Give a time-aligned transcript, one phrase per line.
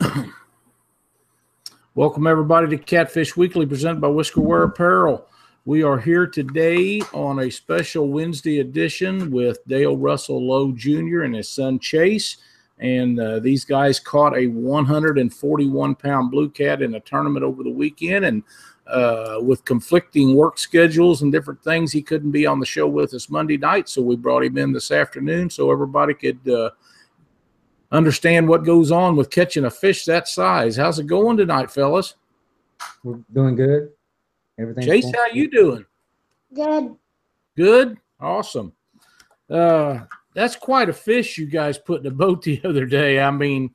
[1.94, 5.26] Welcome, everybody, to Catfish Weekly presented by Whisker Wear Apparel.
[5.64, 11.22] We are here today on a special Wednesday edition with Dale Russell Lowe Jr.
[11.22, 12.38] and his son Chase.
[12.78, 17.70] And uh, these guys caught a 141 pound blue cat in a tournament over the
[17.70, 18.24] weekend.
[18.24, 18.42] And
[18.86, 23.12] uh, with conflicting work schedules and different things, he couldn't be on the show with
[23.12, 23.88] us Monday night.
[23.88, 26.70] So we brought him in this afternoon so everybody could uh,
[27.92, 30.76] understand what goes on with catching a fish that size.
[30.76, 32.14] How's it going tonight, fellas?
[33.02, 33.90] We're doing good.
[34.58, 34.84] Everything.
[34.84, 35.84] Chase, how you doing?
[36.54, 36.96] Good.
[37.56, 37.98] Good.
[38.20, 38.72] Awesome.
[39.48, 40.00] Uh,
[40.34, 43.20] that's quite a fish you guys put in the boat the other day.
[43.20, 43.70] I mean,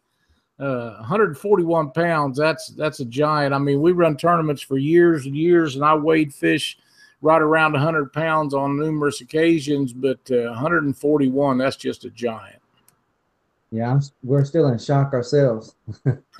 [0.60, 2.38] uh, 141 pounds.
[2.38, 3.54] That's that's a giant.
[3.54, 6.78] I mean, we run tournaments for years and years, and I weighed fish
[7.22, 11.58] right around 100 pounds on numerous occasions, but uh, 141.
[11.58, 12.62] That's just a giant.
[13.72, 15.76] Yeah, I'm, we're still in shock ourselves.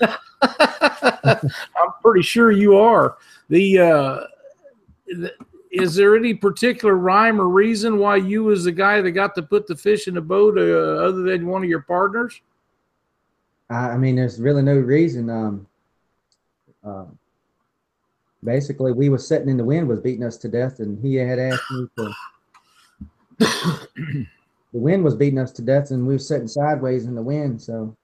[1.22, 3.16] I'm pretty sure you are.
[3.48, 4.20] The, uh,
[5.06, 5.32] the
[5.70, 9.42] is there any particular rhyme or reason why you was the guy that got to
[9.42, 12.40] put the fish in the boat, uh, other than one of your partners?
[13.68, 15.28] I, I mean, there's really no reason.
[15.28, 15.66] Um,
[16.82, 17.04] uh,
[18.42, 21.38] basically, we was sitting in the wind was beating us to death, and he had
[21.38, 21.88] asked me
[23.38, 23.86] to.
[24.76, 27.62] the wind was beating us to death, and we were sitting sideways in the wind.
[27.62, 27.96] So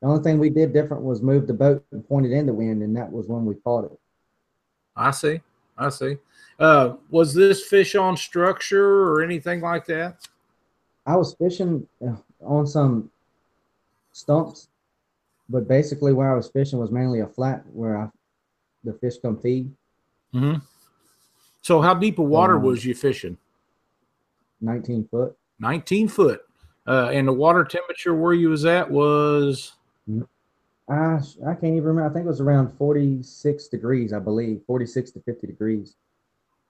[0.00, 2.52] the only thing we did different was move the boat and point it in the
[2.54, 3.98] wind, and that was when we caught it.
[4.94, 5.40] I see.
[5.76, 6.18] I see.
[6.60, 10.28] Uh, was this fish on structure or anything like that?
[11.04, 13.10] I was fishing uh, on some
[14.12, 14.68] stumps,
[15.48, 18.08] but basically where I was fishing was mainly a flat where I,
[18.84, 19.72] the fish come feed.
[20.32, 20.60] Mm-hmm.
[21.62, 23.38] So, how deep of water Um, was you fishing?
[24.60, 25.36] 19 foot.
[25.66, 26.42] 19 foot.
[26.86, 29.72] Uh, and the water temperature where you was at was
[30.88, 30.94] I,
[31.46, 32.10] I can't even remember.
[32.10, 35.94] I think it was around 46 degrees, I believe, 46 to 50 degrees.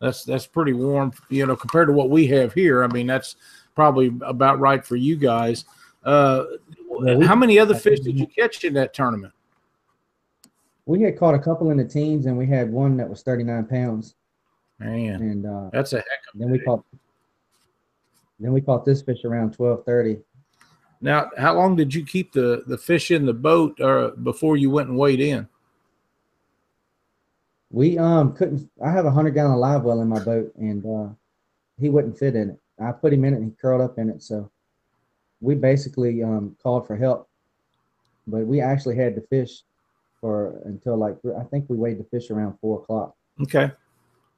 [0.00, 2.84] that's that's pretty warm, you know, compared to what we have here.
[2.84, 3.36] I mean, that's
[3.74, 5.64] probably about right for you guys.
[6.04, 6.44] Uh,
[7.00, 9.32] Yeah, we- how many other fish did you catch in that tournament?
[10.84, 13.64] We had caught a couple in the teens, and we had one that was 39
[13.64, 14.14] pounds.
[14.78, 16.38] Man, And uh, that's a heck of.
[16.40, 16.84] then we caught
[18.40, 20.22] then we caught this fish around 12:30.
[21.00, 24.70] Now, how long did you keep the the fish in the boat uh, before you
[24.70, 25.48] went and weighed in?
[27.70, 28.70] We um couldn't.
[28.84, 31.12] I have a hundred gallon live well in my boat, and uh,
[31.80, 32.60] he wouldn't fit in it.
[32.78, 34.22] I put him in it, and he curled up in it.
[34.22, 34.50] So
[35.40, 37.28] we basically um called for help,
[38.26, 39.62] but we actually had the fish
[40.20, 43.16] for until like I think we weighed the fish around four o'clock.
[43.42, 43.72] Okay.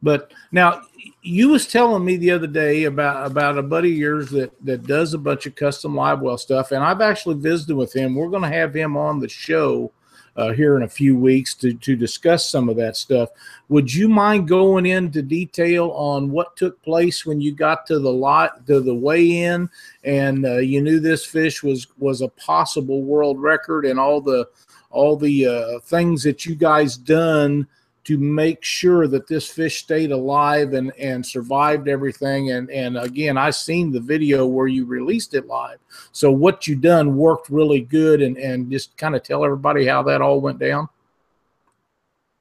[0.05, 0.83] But now
[1.23, 4.87] you was telling me the other day about about a buddy of yours that that
[4.87, 8.15] does a bunch of custom live well stuff, and I've actually visited with him.
[8.15, 9.91] We're going to have him on the show
[10.37, 13.31] uh, here in a few weeks to to discuss some of that stuff.
[13.71, 18.13] Would you mind going into detail on what took place when you got to the
[18.13, 19.71] lot to the weigh in,
[20.05, 24.47] and uh, you knew this fish was was a possible world record, and all the
[24.91, 27.67] all the uh, things that you guys done
[28.05, 32.51] to make sure that this fish stayed alive and and survived everything.
[32.51, 35.79] And and again i seen the video where you released it live.
[36.13, 38.23] So what you done worked really good.
[38.23, 40.89] And and just kind of tell everybody how that all went down.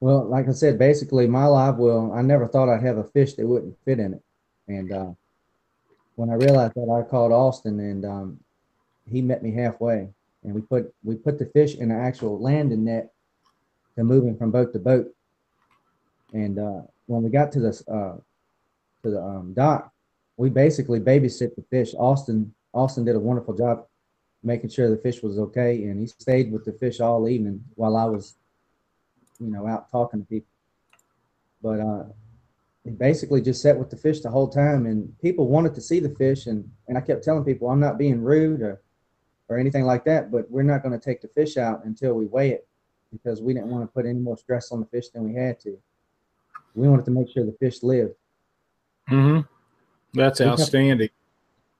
[0.00, 3.34] Well, like I said, basically my live well, I never thought I'd have a fish
[3.34, 4.22] that wouldn't fit in it,
[4.68, 5.10] and uh,
[6.16, 8.40] when I realized that, I called Austin, and um,
[9.10, 10.08] he met me halfway,
[10.42, 13.12] and we put we put the fish in an actual landing net
[13.96, 15.12] to move him from boat to boat.
[16.34, 18.16] And uh, when we got to this uh,
[19.02, 19.90] to the um, dock,
[20.36, 21.94] we basically babysit the fish.
[21.96, 23.86] Austin Austin did a wonderful job
[24.42, 27.96] making sure the fish was okay, and he stayed with the fish all evening while
[27.96, 28.36] I was,
[29.40, 30.50] you know, out talking to people.
[31.62, 32.04] But uh,
[32.84, 36.00] he basically just sat with the fish the whole time, and people wanted to see
[36.00, 38.82] the fish, and and I kept telling people I'm not being rude or
[39.48, 42.26] or anything like that, but we're not going to take the fish out until we
[42.26, 42.66] weigh it
[43.12, 45.60] because we didn't want to put any more stress on the fish than we had
[45.60, 45.78] to.
[46.74, 48.14] We wanted to make sure the fish lived.
[49.10, 49.40] mm-hmm
[50.14, 51.08] that's We kept- outstanding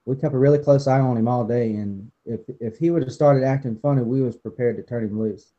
[0.07, 3.03] We kept a really close eye on him all day, and if if he would
[3.03, 5.53] have started acting funny, we was prepared to turn him loose.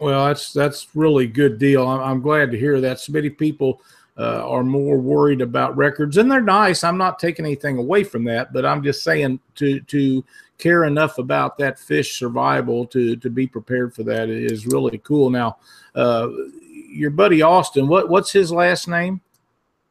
[0.00, 1.86] Well, that's that's really good deal.
[1.86, 2.98] I'm, I'm glad to hear that.
[3.00, 3.80] So many people
[4.18, 6.82] uh, are more worried about records, and they're nice.
[6.82, 10.24] I'm not taking anything away from that, but I'm just saying to to
[10.58, 15.30] care enough about that fish survival to to be prepared for that is really cool.
[15.30, 15.58] Now,
[15.94, 16.28] uh,
[16.90, 19.20] your buddy Austin, what what's his last name?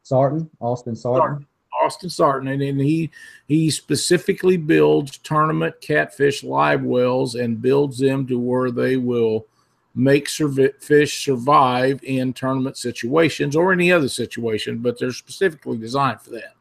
[0.02, 1.46] Sarton, Austin Sarton.
[1.80, 3.10] Austin Sarton, and, and he
[3.46, 9.46] he specifically builds tournament catfish live wells and builds them to where they will
[9.94, 16.20] make survi- fish survive in tournament situations or any other situation, but they're specifically designed
[16.20, 16.54] for that.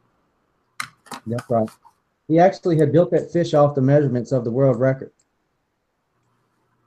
[1.28, 1.70] That's right.
[2.28, 5.12] He actually had built that fish off the measurements of the world record.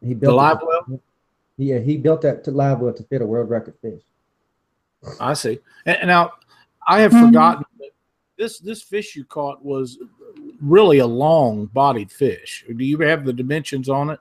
[0.01, 1.01] He built The live well?
[1.57, 4.03] Yeah, he built that to live well to fit a world record fish.
[5.21, 5.59] I see.
[5.87, 6.33] And, and now
[6.87, 7.27] I have mm-hmm.
[7.27, 7.91] forgotten that
[8.39, 9.99] this this fish you caught was
[10.61, 12.65] really a long bodied fish.
[12.75, 14.21] Do you have the dimensions on it?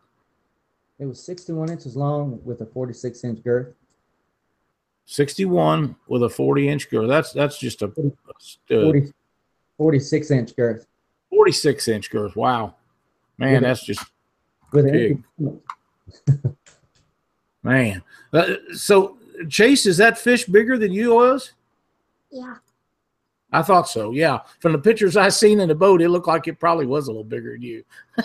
[0.99, 3.73] It was 61 inches long with a 46 inch girth.
[5.05, 7.07] 61 with a 40 inch girth.
[7.07, 8.83] That's that's just a, a stud.
[8.83, 9.13] 40,
[9.77, 10.85] 46 inch girth
[11.31, 12.35] 46 inch girth.
[12.35, 12.75] Wow.
[13.37, 14.05] Man, With a- that's just
[14.71, 15.23] with Big.
[17.65, 18.03] empty stomach.
[18.31, 18.59] man.
[18.71, 19.17] Uh, so
[19.49, 21.53] Chase, is that fish bigger than you was?
[22.31, 22.55] Yeah.
[23.51, 24.11] I thought so.
[24.11, 24.39] Yeah.
[24.59, 27.11] From the pictures I seen in the boat, it looked like it probably was a
[27.11, 27.83] little bigger than you.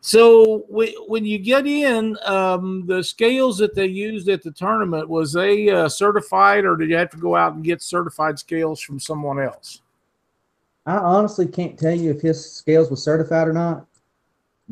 [0.00, 5.08] so we, when you get in, um, the scales that they used at the tournament
[5.08, 8.80] was they uh, certified, or did you have to go out and get certified scales
[8.80, 9.82] from someone else?
[10.84, 13.86] I honestly can't tell you if his scales was certified or not,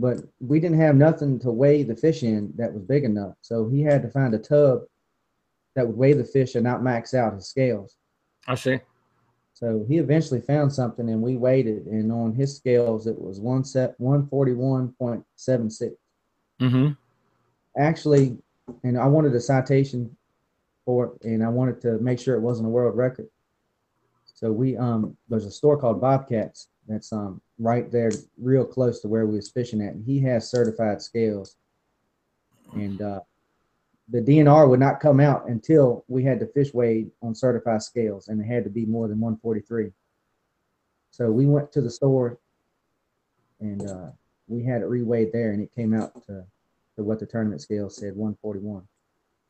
[0.00, 3.34] but we didn't have nothing to weigh the fish in that was big enough.
[3.42, 4.82] So he had to find a tub
[5.74, 7.96] that would weigh the fish and not max out his scales.
[8.46, 8.80] I see.
[9.52, 11.84] So he eventually found something and we weighed it.
[11.84, 15.92] And on his scales, it was one set 141.76.
[16.60, 16.92] Mm-hmm.
[17.78, 18.38] Actually,
[18.82, 20.16] and I wanted a citation
[20.86, 23.28] for it and I wanted to make sure it wasn't a world record.
[24.34, 29.08] So we um there's a store called Bobcats that's um right there real close to
[29.08, 31.56] where we was fishing at and he has certified scales.
[32.72, 33.20] And uh
[34.08, 38.28] the DNR would not come out until we had to fish weighed on certified scales
[38.28, 39.92] and it had to be more than 143.
[41.12, 42.38] So we went to the store
[43.60, 44.10] and uh
[44.48, 46.44] we had it reweighed there and it came out to,
[46.96, 48.82] to what the tournament scale said 141.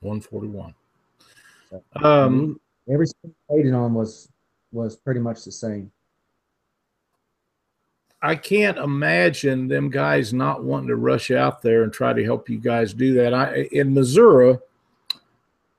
[0.00, 0.74] 141.
[1.70, 2.60] So, Um,
[2.90, 4.28] every scale weighed on was
[4.72, 5.90] was pretty much the same.
[8.22, 12.50] I can't imagine them guys not wanting to rush out there and try to help
[12.50, 13.32] you guys do that.
[13.32, 14.58] I in Missouri,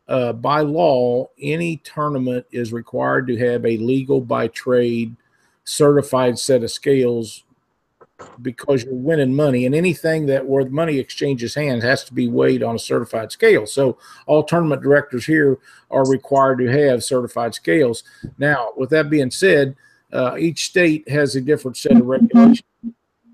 [0.08, 5.16] uh, by law, any tournament is required to have a legal by trade
[5.64, 7.44] certified set of scales
[8.42, 12.28] because you're winning money and anything that where the money exchanges hands has to be
[12.28, 13.66] weighed on a certified scale.
[13.66, 15.60] So all tournament directors here
[15.90, 18.04] are required to have certified scales.
[18.38, 19.76] Now, with that being said,
[20.14, 22.64] uh, each state has a different set of regulations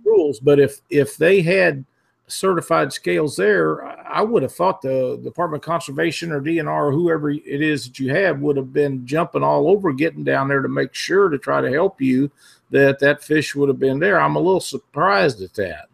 [0.05, 1.83] rules but if if they had
[2.27, 7.29] certified scales there i would have thought the department of conservation or dnr or whoever
[7.29, 10.69] it is that you have would have been jumping all over getting down there to
[10.69, 12.29] make sure to try to help you
[12.69, 15.87] that that fish would have been there i'm a little surprised at that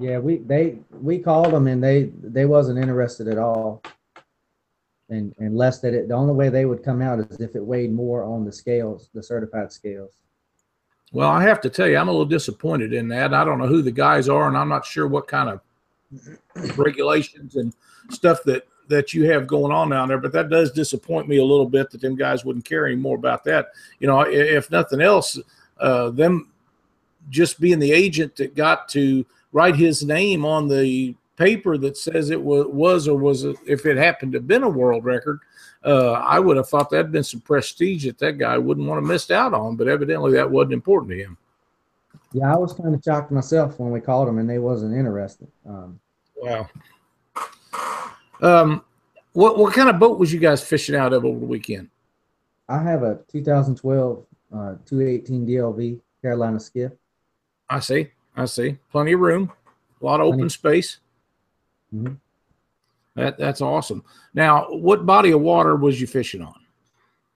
[0.00, 3.82] Yeah, we they we called them and they they wasn't interested at all.
[5.10, 7.92] And unless that it the only way they would come out is if it weighed
[7.92, 10.12] more on the scales, the certified scales.
[11.12, 13.66] well i have to tell you i'm a little disappointed in that i don't know
[13.66, 17.74] who the guys are and i'm not sure what kind of regulations and
[18.10, 21.44] stuff that that you have going on down there but that does disappoint me a
[21.44, 23.68] little bit that them guys wouldn't care any more about that
[24.00, 25.38] you know if nothing else
[25.80, 26.50] uh them
[27.28, 32.30] just being the agent that got to write his name on the paper that says
[32.30, 35.40] it was, was or was if it happened to have been a world record
[35.84, 39.06] uh, I would have thought that'd been some prestige that that guy wouldn't want to
[39.06, 41.36] miss out on, but evidently that wasn't important to him.
[42.32, 45.48] Yeah, I was kind of shocked myself when we called them and they wasn't interested.
[45.68, 46.00] Um,
[46.36, 46.68] Wow.
[48.42, 48.84] Um,
[49.32, 51.88] what what kind of boat was you guys fishing out of over the weekend?
[52.68, 56.92] I have a 2012 uh, 218 DLV Carolina skiff.
[57.70, 59.50] I see, I see, plenty of room,
[60.00, 60.98] a lot of open space.
[61.94, 62.16] Mhm.
[63.14, 64.02] That that's awesome.
[64.34, 66.60] Now, what body of water was you fishing on?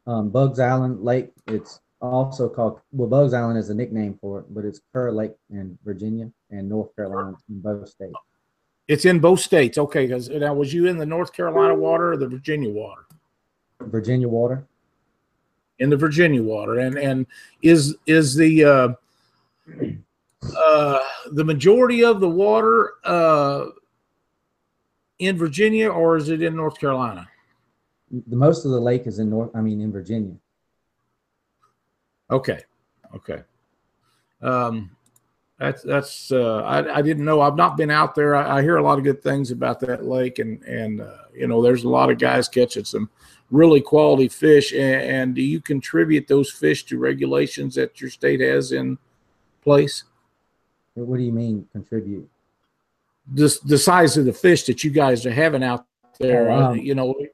[0.06, 1.32] Um, Buggs Island Lake.
[1.46, 5.34] It's also called well, Buggs Island is a nickname for it, but it's Kerr Lake
[5.50, 8.14] in Virginia and North Carolina in both states.
[8.88, 9.78] It's in both states.
[9.78, 13.02] Okay, because now was you in the North Carolina water or the Virginia water?
[13.82, 14.66] Virginia water.
[15.78, 17.26] in the Virginia water, and and
[17.62, 18.88] is is the uh,
[20.56, 20.98] uh,
[21.32, 23.66] the majority of the water uh,
[25.18, 27.28] in Virginia, or is it in North Carolina?
[28.10, 29.50] The most of the lake is in North.
[29.54, 30.34] I mean, in Virginia.
[32.30, 32.60] Okay,
[33.14, 33.42] okay.
[34.42, 34.90] Um,
[35.58, 37.40] that's that's uh, I, I didn't know.
[37.40, 38.36] I've not been out there.
[38.36, 41.48] I, I hear a lot of good things about that lake, and and uh, you
[41.48, 43.10] know, there's a lot of guys catching some
[43.50, 44.72] really quality fish.
[44.72, 48.98] And, and do you contribute those fish to regulations that your state has in
[49.62, 50.04] place?
[50.94, 52.28] What do you mean contribute?
[53.34, 55.86] The the size of the fish that you guys are having out
[56.18, 56.50] there.
[56.50, 56.70] Oh, wow.
[56.70, 57.28] uh, you know, we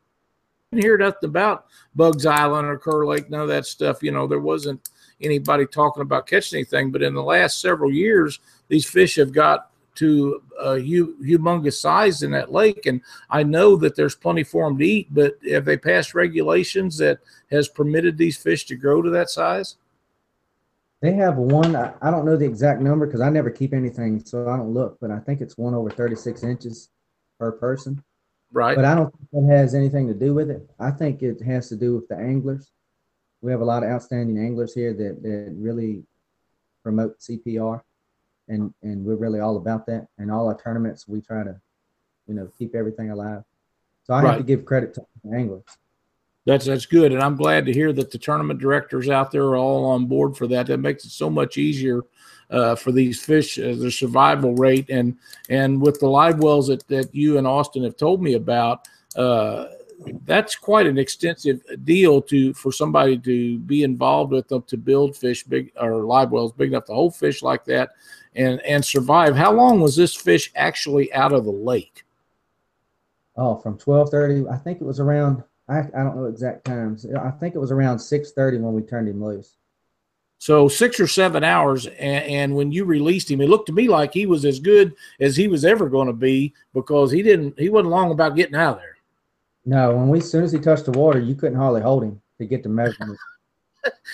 [0.72, 4.02] didn't hear nothing about Buggs Island or Kerr Lake, none of that stuff.
[4.02, 4.88] You know, there wasn't
[5.20, 6.90] anybody talking about catching anything.
[6.90, 12.32] But in the last several years, these fish have got to a humongous size in
[12.32, 15.08] that lake, and I know that there's plenty for them to eat.
[15.12, 17.20] But have they passed regulations that
[17.50, 19.76] has permitted these fish to grow to that size?
[21.02, 21.76] They have one.
[21.76, 24.72] I, I don't know the exact number because I never keep anything, so I don't
[24.72, 24.98] look.
[25.00, 26.90] But I think it's one over 36 inches
[27.38, 28.02] per person.
[28.52, 28.76] Right.
[28.76, 30.68] But I don't think that has anything to do with it.
[30.78, 32.70] I think it has to do with the anglers.
[33.42, 36.04] We have a lot of outstanding anglers here that, that really
[36.82, 37.82] promote CPR,
[38.48, 40.06] and and we're really all about that.
[40.18, 41.60] And all our tournaments, we try to,
[42.26, 43.42] you know, keep everything alive.
[44.04, 45.64] So I have to give credit to the anglers.
[46.46, 49.56] That's that's good, and I'm glad to hear that the tournament directors out there are
[49.56, 50.66] all on board for that.
[50.66, 52.02] That makes it so much easier
[52.50, 55.16] uh, for these fish, uh, their survival rate, and
[55.48, 58.86] and with the live wells that that you and Austin have told me about,
[59.16, 59.66] uh,
[60.26, 65.16] that's quite an extensive deal to for somebody to be involved with them to build
[65.16, 67.92] fish big or live wells big enough to hold fish like that,
[68.34, 69.34] and and survive.
[69.34, 72.04] How long was this fish actually out of the lake?
[73.36, 75.42] Oh, from 12:30, I think it was around.
[75.68, 77.06] I, I don't know exact times.
[77.06, 79.56] I think it was around 6:30 when we turned him loose.
[80.38, 83.88] So six or seven hours, and, and when you released him, it looked to me
[83.88, 87.58] like he was as good as he was ever going to be because he didn't.
[87.58, 88.96] He wasn't long about getting out of there.
[89.64, 92.20] No, when we as soon as he touched the water, you couldn't hardly hold him
[92.38, 93.18] to get the measurement.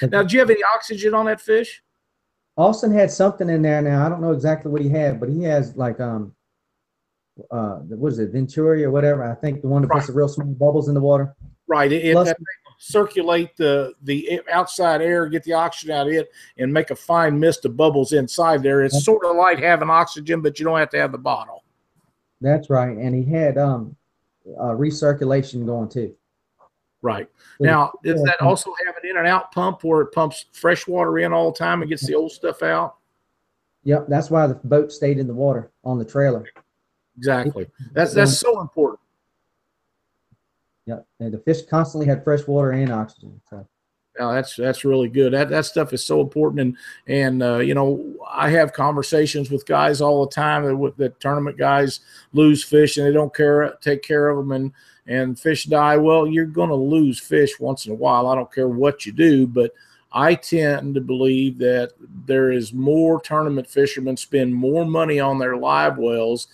[0.03, 1.81] Now, do you have any oxygen on that fish?
[2.57, 4.05] Austin had something in there now.
[4.05, 6.35] I don't know exactly what he had, but he has like um
[7.51, 9.25] uh what is it, Venturi or whatever.
[9.25, 11.35] I think the one that puts the real small bubbles in the water.
[11.67, 11.91] Right.
[11.93, 12.39] It, it Plus- that
[12.79, 17.39] circulate the the outside air, get the oxygen out of it, and make a fine
[17.39, 18.83] mist of bubbles inside there.
[18.83, 21.63] It's sort of like having oxygen, but you don't have to have the bottle.
[22.41, 22.97] That's right.
[22.97, 23.97] And he had um
[24.59, 26.15] uh recirculation going too.
[27.03, 27.29] Right.
[27.61, 31.19] Now, does that also have an in and out pump where it pumps fresh water
[31.19, 32.97] in all the time and gets the old stuff out?
[33.85, 36.45] Yep, that's why the boat stayed in the water on the trailer.
[37.21, 37.67] Exactly.
[37.93, 39.01] That's that's so important.
[40.87, 41.07] Yep.
[41.21, 43.39] And the fish constantly had fresh water and oxygen.
[43.51, 43.69] So
[44.19, 45.35] Now that's that's really good.
[45.35, 49.67] That that stuff is so important, and and uh, you know I have conversations with
[49.67, 52.01] guys all the time that with the tournament guys
[52.33, 54.73] lose fish and they don't care take care of them and
[55.07, 55.99] and fish die.
[55.99, 58.27] Well, you're going to lose fish once in a while.
[58.27, 59.73] I don't care what you do, but
[60.13, 61.93] I tend to believe that
[62.27, 66.49] there is more tournament fishermen spend more money on their live wells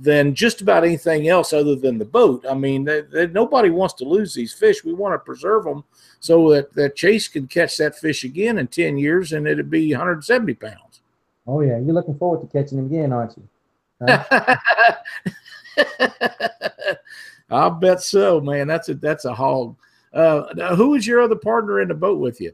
[0.00, 2.46] than just about anything else other than the boat.
[2.48, 4.82] I mean, they, they, nobody wants to lose these fish.
[4.82, 5.84] We want to preserve them
[6.20, 9.92] so that, that Chase can catch that fish again in 10 years and it'd be
[9.92, 11.02] 170 pounds.
[11.46, 13.46] oh yeah, you're looking forward to catching him again, aren't you?
[14.00, 14.56] Huh?
[17.50, 18.68] I bet so, man.
[18.68, 19.76] That's a that's a hog.
[20.14, 22.52] Uh, who was your other partner in the boat with you?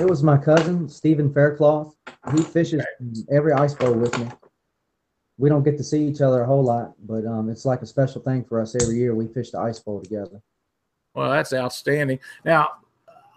[0.00, 1.94] It was my cousin, Stephen Faircloth.
[2.34, 2.84] He fishes
[3.30, 4.28] every ice bowl with me.
[5.40, 7.86] We don't get to see each other a whole lot, but um, it's like a
[7.86, 9.14] special thing for us every year.
[9.14, 10.42] We fish the ice bowl together.
[11.14, 12.18] Well, that's outstanding.
[12.44, 12.68] Now,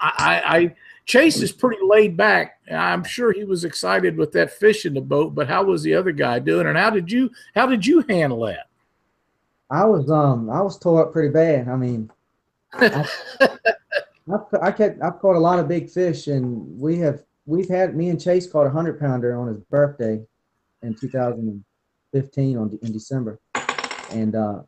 [0.01, 2.59] I, I, Chase is pretty laid back.
[2.69, 5.93] I'm sure he was excited with that fish in the boat, but how was the
[5.93, 6.67] other guy doing?
[6.67, 8.67] And how did you how did you handle that?
[9.69, 11.69] I was um I was tore up pretty bad.
[11.69, 12.11] I mean,
[12.73, 13.07] I,
[14.61, 18.09] I kept I've caught a lot of big fish, and we have we've had me
[18.09, 20.21] and Chase caught a hundred pounder on his birthday
[20.81, 20.95] in
[22.13, 23.39] 2015 on in December,
[24.11, 24.61] and uh,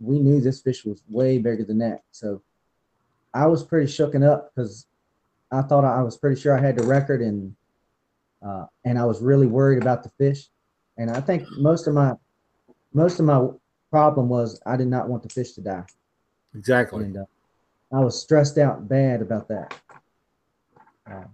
[0.00, 2.02] we knew this fish was way bigger than that.
[2.10, 2.42] So
[3.32, 4.86] I was pretty shooken up because
[5.52, 7.54] I thought I was pretty sure I had the record, and
[8.44, 10.48] uh, and I was really worried about the fish.
[10.96, 12.14] And I think most of my
[12.92, 13.46] most of my
[13.90, 15.84] problem was I did not want the fish to die,
[16.54, 17.04] Exactly.
[17.04, 17.24] and uh,
[17.92, 19.74] I was stressed out bad about that.
[21.08, 21.24] Uh,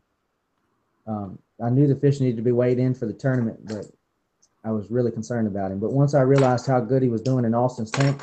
[1.06, 3.86] um, I knew the fish needed to be weighed in for the tournament, but
[4.64, 5.78] I was really concerned about him.
[5.78, 8.20] But once I realized how good he was doing in Austin's tank,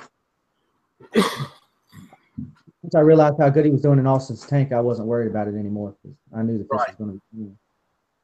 [1.15, 5.47] once I realized how good he was doing in Austin's tank, I wasn't worried about
[5.47, 6.87] it anymore because I knew the fish Right.
[6.89, 7.51] was going to be.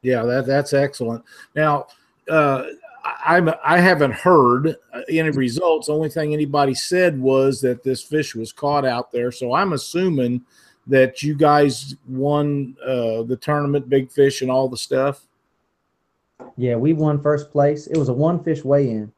[0.04, 1.24] Yeah, that that's excellent.
[1.56, 1.88] Now,
[2.30, 2.66] uh,
[3.04, 5.88] I, I'm I haven't heard uh, any results.
[5.88, 9.32] The only thing anybody said was that this fish was caught out there.
[9.32, 10.42] So I'm assuming
[10.88, 15.26] that you guys won uh, the tournament, big fish, and all the stuff.
[16.58, 17.88] Yeah, we won first place.
[17.88, 19.12] It was a one fish weigh in.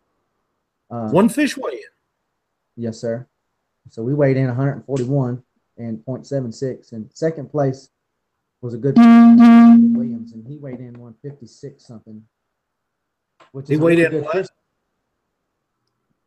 [0.89, 1.79] Uh, One fish weigh in.
[2.77, 3.27] Yes, sir.
[3.89, 5.43] So we weighed in 141
[5.77, 7.89] and 0.76, and second place
[8.61, 12.23] was a good Williams, and he weighed in 156 something.
[13.51, 14.47] which He is weighed in what?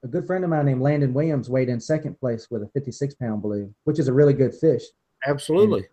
[0.05, 3.15] A good friend of mine named Landon Williams weighed in second place with a 56
[3.15, 4.85] pound blue, which is a really good fish.
[5.27, 5.87] Absolutely.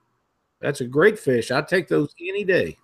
[0.61, 1.49] That's a great fish.
[1.49, 2.77] I'd take those any day.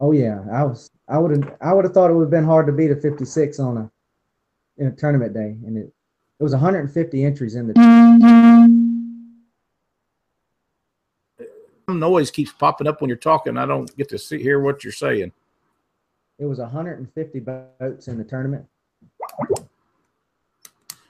[0.00, 2.44] Oh yeah, I was I would have I would have thought it would have been
[2.44, 3.90] hard to beat a 56 on a
[4.76, 5.92] in a tournament day, and it
[6.38, 7.74] it was 150 entries in the.
[7.74, 8.84] Mm-hmm.
[11.86, 13.56] Some noise keeps popping up when you're talking.
[13.56, 15.32] I don't get to see hear what you're saying.
[16.38, 18.66] It was 150 boats in the tournament.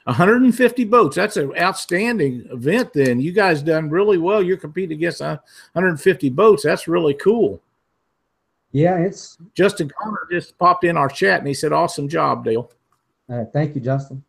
[0.04, 1.16] 150 boats.
[1.16, 2.94] That's an outstanding event.
[2.94, 4.42] Then you guys done really well.
[4.42, 6.62] You're competing against 150 boats.
[6.62, 7.60] That's really cool.
[8.78, 12.70] Yeah, it's Justin Connor just popped in our chat and he said, "Awesome job, Dale."
[13.28, 14.22] Uh, thank you, Justin.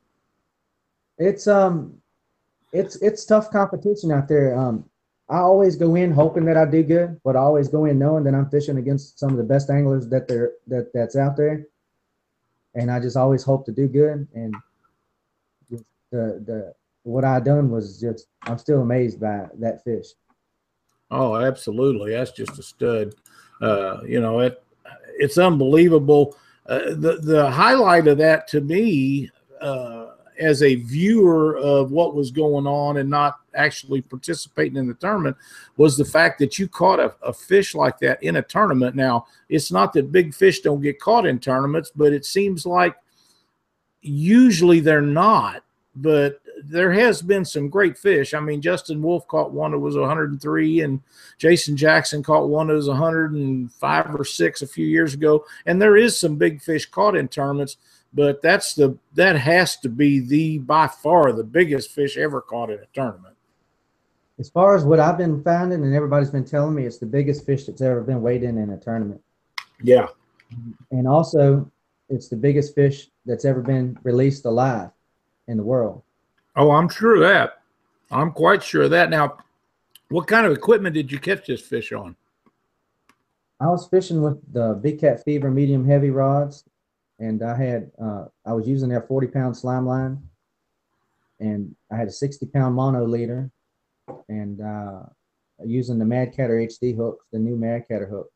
[1.20, 2.01] It's um,
[2.74, 4.58] it's it's tough competition out there.
[4.58, 4.89] Um,
[5.29, 8.24] I always go in hoping that I do good, but I always go in knowing
[8.24, 11.68] that I'm fishing against some of the best anglers that there that that's out there,
[12.74, 14.27] and I just always hope to do good.
[14.34, 14.56] And
[15.70, 20.08] the the what I done was just I'm still amazed by that fish.
[21.12, 22.13] Oh, absolutely.
[22.13, 23.13] That's just a stud.
[23.62, 24.63] Uh, you know, it
[25.18, 26.36] it's unbelievable.
[26.66, 29.30] Uh, the the highlight of that to me,
[29.62, 30.08] uh,
[30.39, 35.36] as a viewer of what was going on and not actually participating in the tournament,
[35.78, 38.96] was the fact that you caught a, a fish like that in a tournament.
[38.96, 42.96] Now, it's not that big fish don't get caught in tournaments, but it seems like
[44.01, 45.63] usually they're not.
[45.96, 48.34] But there has been some great fish.
[48.34, 51.01] I mean, Justin Wolf caught one that was 103, and
[51.38, 55.46] Jason Jackson caught one that was 105 or six a few years ago.
[55.66, 57.78] And there is some big fish caught in tournaments,
[58.13, 62.70] but that's the that has to be the by far the biggest fish ever caught
[62.70, 63.36] in a tournament.
[64.39, 67.46] As far as what I've been finding, and everybody's been telling me, it's the biggest
[67.46, 69.22] fish that's ever been weighed in in a tournament.
[69.84, 70.08] Yeah,
[70.92, 71.70] and also
[72.10, 74.89] it's the biggest fish that's ever been released alive
[75.48, 76.04] in the world.
[76.60, 77.62] Oh, I'm sure of that.
[78.12, 79.10] I'm quite sure of that.
[79.10, 79.38] Now,
[80.10, 82.17] what kind of equipment did you catch this fish on?
[83.62, 86.65] I was fishing with the Big Cat Fever medium heavy rods,
[87.17, 90.22] and I had uh, I was using their 40 pound slime line,
[91.39, 93.50] and I had a 60 pound mono leader,
[94.28, 95.04] and uh,
[95.63, 98.30] using the Mad Catter HD hooks, the new Mad Catter hook.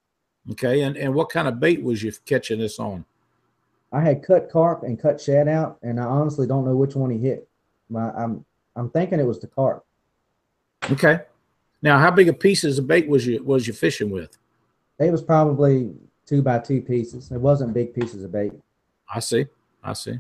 [0.52, 3.04] Okay, and, and what kind of bait was you catching this on?
[3.92, 7.10] I had cut carp and cut shad out, and I honestly don't know which one
[7.10, 7.50] he hit.
[7.94, 8.44] My, I'm
[8.76, 9.86] I'm thinking it was the carp.
[10.92, 11.22] Okay.
[11.82, 14.38] Now, how big a pieces of bait was you was you fishing with?
[15.00, 15.94] It was probably
[16.26, 17.32] two by two pieces.
[17.32, 18.54] It wasn't big pieces of bait.
[19.14, 19.46] I see.
[19.84, 20.20] I see.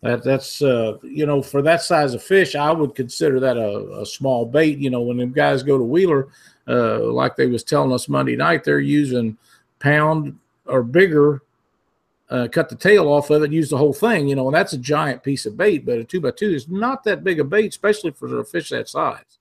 [0.00, 4.00] That that's uh you know for that size of fish, I would consider that a,
[4.00, 4.78] a small bait.
[4.78, 6.28] You know, when them guys go to Wheeler,
[6.66, 9.36] uh, like they was telling us Monday night, they're using
[9.78, 11.42] pound or bigger.
[12.30, 14.72] Uh, cut the tail off of it, use the whole thing, you know, and that's
[14.72, 15.84] a giant piece of bait.
[15.84, 18.70] But a two by two is not that big a bait, especially for a fish
[18.70, 19.40] that size.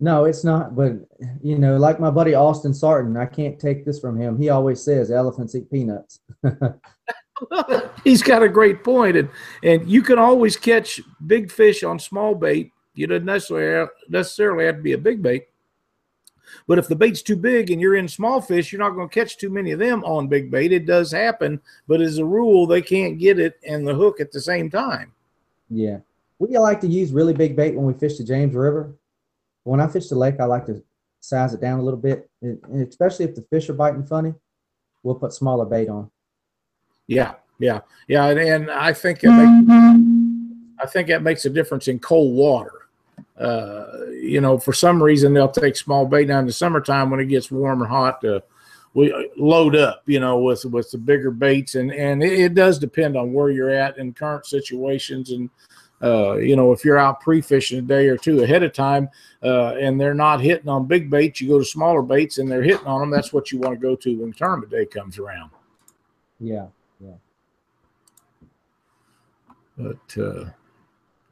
[0.00, 0.74] No, it's not.
[0.74, 0.94] But
[1.42, 4.38] you know, like my buddy Austin Sarton, I can't take this from him.
[4.38, 6.20] He always says elephants eat peanuts.
[8.04, 9.28] He's got a great point, and
[9.62, 12.70] and you can always catch big fish on small bait.
[12.94, 15.46] You don't necessarily necessarily have to be a big bait,
[16.66, 19.14] but if the bait's too big and you're in small fish, you're not going to
[19.14, 20.72] catch too many of them on big bait.
[20.72, 24.32] It does happen, but as a rule, they can't get it and the hook at
[24.32, 25.12] the same time.
[25.70, 25.98] Yeah,
[26.38, 28.92] we like to use really big bait when we fish the James River.
[29.64, 30.82] When I fish the lake, I like to
[31.20, 34.34] size it down a little bit, and especially if the fish are biting funny,
[35.02, 36.10] we'll put smaller bait on.
[37.06, 41.88] Yeah, yeah, yeah, and, and I think it makes, I think that makes a difference
[41.88, 42.72] in cold water.
[43.38, 43.86] Uh,
[44.24, 47.26] you know, for some reason they'll take small bait now in the summertime when it
[47.26, 48.42] gets warm or hot to
[48.94, 50.02] we load up.
[50.06, 53.50] You know, with with the bigger baits, and and it, it does depend on where
[53.50, 55.50] you're at in current situations and.
[56.02, 59.08] Uh, you know, if you're out pre-fishing a day or two ahead of time,
[59.42, 62.64] uh, and they're not hitting on big baits, you go to smaller baits, and they're
[62.64, 63.08] hitting on them.
[63.08, 65.50] That's what you want to go to when tournament day comes around.
[66.40, 66.66] Yeah,
[67.00, 67.14] yeah.
[69.78, 70.50] but uh,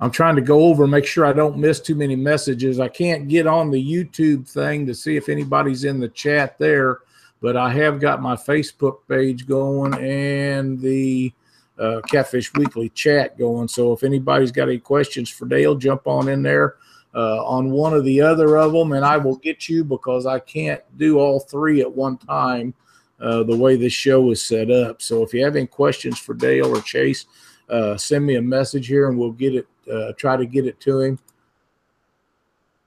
[0.03, 2.81] I'm trying to go over and make sure I don't miss too many messages.
[2.81, 7.03] I can't get on the YouTube thing to see if anybody's in the chat there,
[7.41, 11.33] but I have got my Facebook page going and the
[11.79, 13.69] uh, Catfish Weekly chat going.
[13.69, 16.79] So if anybody's got any questions for Dale, jump on in there
[17.15, 20.41] uh, on one or the other of them, and I will get you because I
[20.41, 22.75] can't do all three at one time.
[23.21, 25.01] Uh, the way this show is set up.
[25.01, 27.27] So if you have any questions for Dale or Chase,
[27.69, 30.79] uh, send me a message here and we'll get it, uh, try to get it
[30.81, 31.19] to him.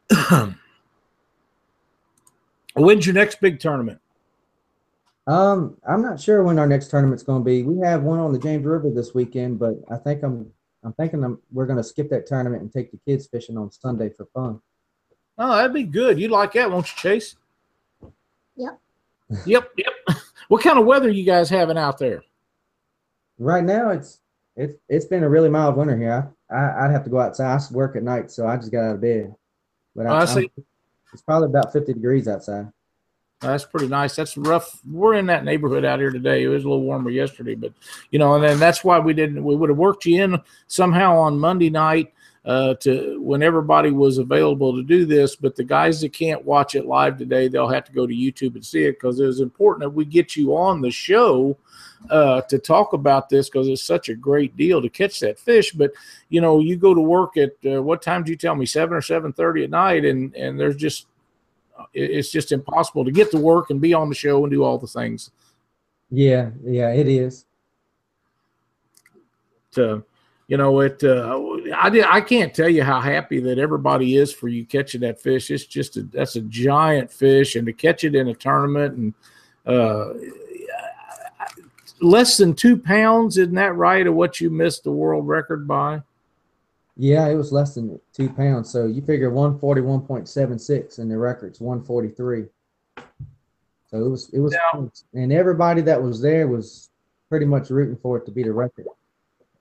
[2.75, 3.99] When's your next big tournament?
[5.27, 7.63] Um, I'm not sure when our next tournament's going to be.
[7.63, 10.51] We have one on the James River this weekend, but I think I'm
[10.83, 13.71] I'm thinking I'm, we're going to skip that tournament and take the kids fishing on
[13.71, 14.61] Sunday for fun.
[15.37, 16.19] Oh, that'd be good.
[16.19, 17.35] You'd like that, won't you, Chase?
[18.55, 18.79] Yep.
[19.47, 19.71] Yep.
[19.77, 19.93] Yep.
[20.47, 22.21] what kind of weather you guys having out there?
[23.39, 24.19] Right now, it's
[24.55, 26.31] it's it's been a really mild winter here.
[26.49, 27.59] I, I'd have to go outside.
[27.59, 29.35] I work at night, so I just got out of bed.
[29.95, 30.47] But Oh, I
[31.13, 32.71] it's probably about 50 degrees outside.
[33.41, 34.15] That's pretty nice.
[34.15, 34.79] That's rough.
[34.89, 36.43] We're in that neighborhood out here today.
[36.43, 37.73] It was a little warmer yesterday, but
[38.11, 39.43] you know, and then that's why we didn't.
[39.43, 42.13] We would have worked you in somehow on Monday night
[42.45, 45.35] uh, to when everybody was available to do this.
[45.35, 48.55] But the guys that can't watch it live today, they'll have to go to YouTube
[48.55, 51.57] and see it because it was important that we get you on the show
[52.09, 55.71] uh, to talk about this because it's such a great deal to catch that fish.
[55.71, 55.91] But
[56.29, 58.95] you know, you go to work at uh, what time do you tell me seven
[58.95, 61.07] or seven thirty at night, and and there's just
[61.93, 64.77] it's just impossible to get to work and be on the show and do all
[64.77, 65.31] the things
[66.09, 67.45] Yeah, yeah, it is.
[69.71, 70.03] to
[70.47, 71.39] you know it uh,
[71.75, 75.19] i did i can't tell you how happy that everybody is for you catching that
[75.19, 78.95] fish it's just a that's a giant fish and to catch it in a tournament
[78.95, 79.13] and
[79.65, 80.13] uh
[82.01, 86.01] less than two pounds isn't that right of what you missed the world record by
[86.97, 88.69] Yeah, it was less than two pounds.
[88.69, 92.45] So you figure 141.76 and the record's 143.
[93.87, 95.03] So it was, it was, close.
[95.13, 96.89] and everybody that was there was
[97.29, 98.85] pretty much rooting for it to be the record.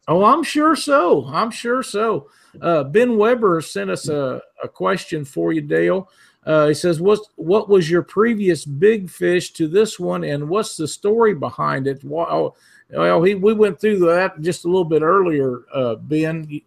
[0.06, 1.26] Oh, I'm sure so.
[1.26, 2.28] I'm sure so.
[2.60, 6.10] Uh, ben Weber sent us a, a question for you, Dale.
[6.46, 10.76] Uh, he says, "What what was your previous big fish to this one, and what's
[10.76, 12.54] the story behind it?" Well,
[12.90, 15.62] well he, we went through that just a little bit earlier.
[15.72, 16.60] Uh, ben,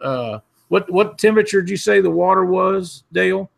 [0.00, 0.38] uh,
[0.68, 3.50] what what temperature did you say the water was, Dale?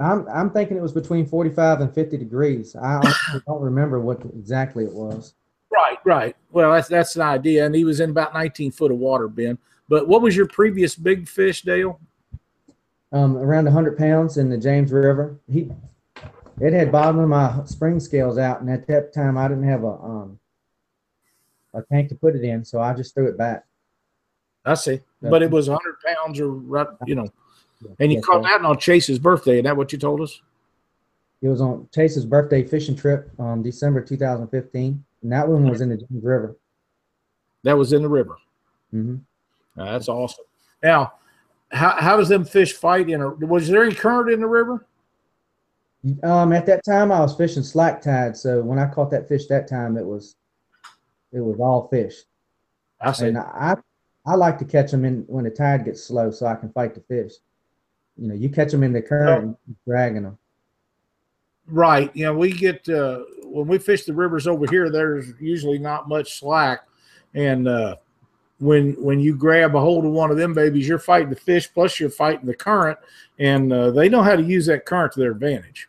[0.00, 2.74] I'm, I'm thinking it was between 45 and 50 degrees.
[2.74, 3.02] I
[3.46, 5.34] don't remember what exactly it was.
[5.72, 6.36] Right, right.
[6.50, 9.58] Well, that's that's an idea, and he was in about 19 foot of water, Ben.
[9.88, 12.00] But what was your previous big fish, Dale?
[13.12, 15.38] Um, around 100 pounds in the James River.
[15.50, 15.70] He,
[16.60, 19.92] it had bottomed my spring scales out, and at that time I didn't have a
[19.92, 20.38] um,
[21.74, 23.64] a tank to put it in, so I just threw it back.
[24.64, 25.00] I see.
[25.22, 27.28] But it was 100 pounds or, right, you know,
[27.98, 28.48] and you yes, caught sir.
[28.48, 29.58] that on Chase's birthday.
[29.58, 30.40] Is that what you told us?
[31.42, 35.88] It was on Chase's birthday fishing trip on December 2015, and that one was in
[35.90, 36.56] the James River.
[37.62, 38.36] That was in the river.
[38.90, 39.16] hmm
[39.76, 40.44] Uh, that's awesome.
[40.82, 41.12] Now,
[41.70, 44.86] how, how does them fish fight in a, was there any current in the river?
[46.22, 49.46] Um, at that time, I was fishing slack tide, so when I caught that fish
[49.48, 50.36] that time, it was
[51.32, 52.22] it was all fish.
[53.00, 53.28] I see.
[53.28, 53.76] And I
[54.24, 56.94] I like to catch them in when the tide gets slow, so I can fight
[56.94, 57.34] the fish.
[58.16, 60.38] You know, you catch them in the current, and dragging them.
[61.66, 62.10] Right.
[62.16, 64.90] You know, we get uh, when we fish the rivers over here.
[64.90, 66.86] There's usually not much slack,
[67.34, 67.96] and uh,
[68.58, 71.72] when when you grab a hold of one of them babies, you're fighting the fish
[71.72, 72.98] plus you're fighting the current,
[73.38, 75.88] and uh, they know how to use that current to their advantage.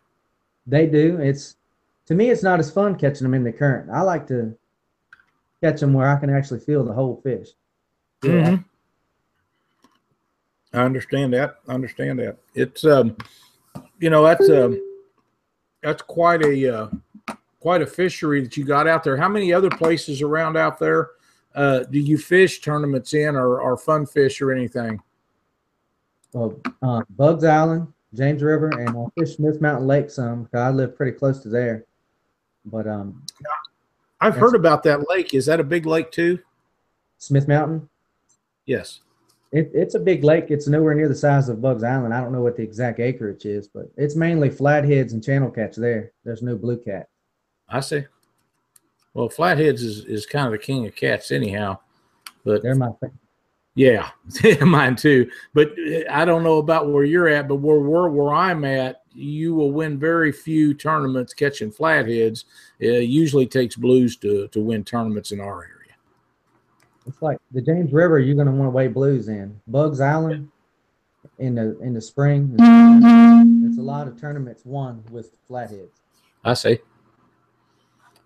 [0.66, 1.18] They do.
[1.18, 1.56] It's
[2.08, 3.90] to me, it's not as fun catching them in the current.
[3.90, 4.56] I like to
[5.62, 7.50] catch them where I can actually feel the whole fish.
[8.24, 8.66] Mhm.
[10.74, 11.56] I understand that.
[11.68, 12.38] I understand that.
[12.56, 13.18] It's um,
[14.00, 14.82] you know, that's um,
[15.82, 16.88] that's quite a uh,
[17.62, 19.16] quite a fishery that you got out there.
[19.16, 21.12] How many other places around out there
[21.56, 25.00] uh, do you fish tournaments in, or, or fun fish, or anything?
[26.34, 30.70] Well, uh, Buggs Island, James River, and I fish Smith Mountain Lake some because I
[30.72, 31.86] live pretty close to there.
[32.66, 33.24] But um,
[34.20, 35.34] I've heard about that lake.
[35.34, 36.40] Is that a big lake too?
[37.18, 37.88] Smith Mountain,
[38.66, 39.02] Yes.
[39.52, 40.46] it, it's a big lake.
[40.50, 42.14] It's nowhere near the size of Buggs Island.
[42.14, 45.76] I don't know what the exact acreage is, but it's mainly flatheads and channel catch
[45.76, 46.14] there.
[46.24, 47.10] There's no blue cat.
[47.72, 48.04] I see.
[49.14, 51.80] Well, flatheads is, is kind of the king of cats, anyhow.
[52.44, 53.14] But They're my favorite.
[53.74, 54.10] Yeah,
[54.62, 55.30] mine too.
[55.54, 59.04] But uh, I don't know about where you're at, but where where, where I'm at,
[59.14, 62.46] you will win very few tournaments catching flatheads.
[62.80, 65.96] It usually takes blues to to win tournaments in our area.
[67.08, 68.20] It's like the James River.
[68.20, 69.60] You're gonna want to weigh blues in.
[69.68, 70.50] Buggs Island
[71.40, 72.54] in the in the spring.
[72.60, 76.02] It's a lot of tournaments won with flatheads.
[76.44, 76.80] I see.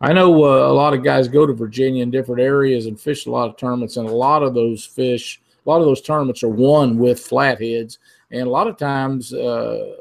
[0.06, 3.26] I know uh, a lot of guys go to Virginia in different areas and fish
[3.26, 6.44] a lot of tournaments, and a lot of those fish, a lot of those tournaments
[6.44, 7.98] are won with flatheads.
[8.30, 9.96] And a lot of times, uh,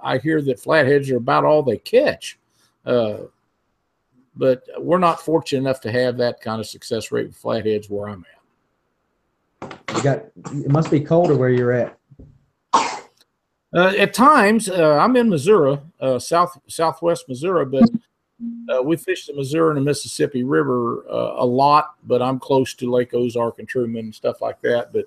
[0.00, 2.38] I hear that flatheads are about all they catch.
[2.86, 3.22] Uh,
[4.36, 8.10] but we're not fortunate enough to have that kind of success rate with flatheads where
[8.10, 8.24] I'm
[9.60, 9.78] at.
[9.96, 10.18] You got.
[10.52, 11.98] It must be colder where you're at.
[12.72, 17.90] Uh, at times, uh, I'm in Missouri, uh, south southwest Missouri, but
[18.40, 22.74] Uh, we fish the Missouri and the Mississippi River uh, a lot, but I'm close
[22.74, 24.92] to Lake Ozark and Truman and stuff like that.
[24.92, 25.06] But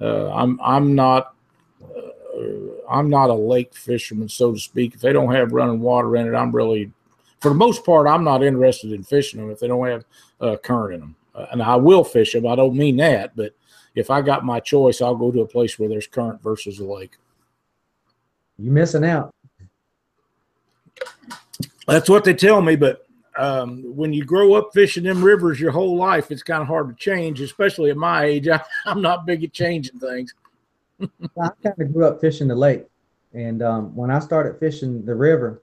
[0.00, 1.34] uh, I'm I'm not
[1.82, 4.94] uh, I'm not a lake fisherman, so to speak.
[4.94, 6.90] If they don't have running water in it, I'm really,
[7.40, 10.04] for the most part, I'm not interested in fishing them if they don't have
[10.40, 11.16] uh, current in them.
[11.34, 12.46] Uh, and I will fish them.
[12.46, 13.54] I don't mean that, but
[13.94, 16.84] if I got my choice, I'll go to a place where there's current versus a
[16.84, 17.16] lake.
[18.58, 19.34] You're missing out.
[21.86, 25.72] That's what they tell me, but um, when you grow up fishing them rivers your
[25.72, 28.48] whole life, it's kind of hard to change, especially at my age.
[28.48, 30.34] I, am not big at changing things.
[31.00, 32.86] I kind of grew up fishing the lake,
[33.32, 35.62] and um, when I started fishing the river,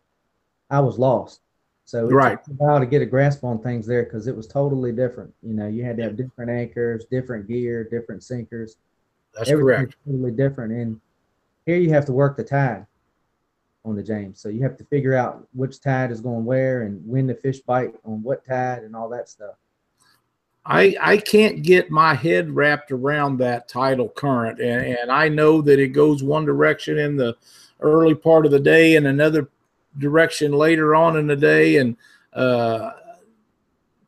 [0.70, 1.42] I was lost.
[1.86, 2.44] So it right.
[2.44, 5.34] took a while to get a grasp on things there because it was totally different.
[5.42, 8.78] You know, you had to have different anchors, different gear, different sinkers.
[9.34, 9.96] That's correct.
[10.06, 10.74] Totally different.
[10.74, 11.02] And
[11.66, 12.86] here you have to work the tide
[13.90, 14.40] on the James.
[14.40, 17.60] So you have to figure out which tide is going where and when the fish
[17.60, 19.56] bite on what tide and all that stuff.
[20.66, 25.62] I I can't get my head wrapped around that tidal current, and, and I know
[25.62, 27.36] that it goes one direction in the
[27.80, 29.50] early part of the day and another
[29.98, 31.98] direction later on in the day, and
[32.34, 32.92] uh,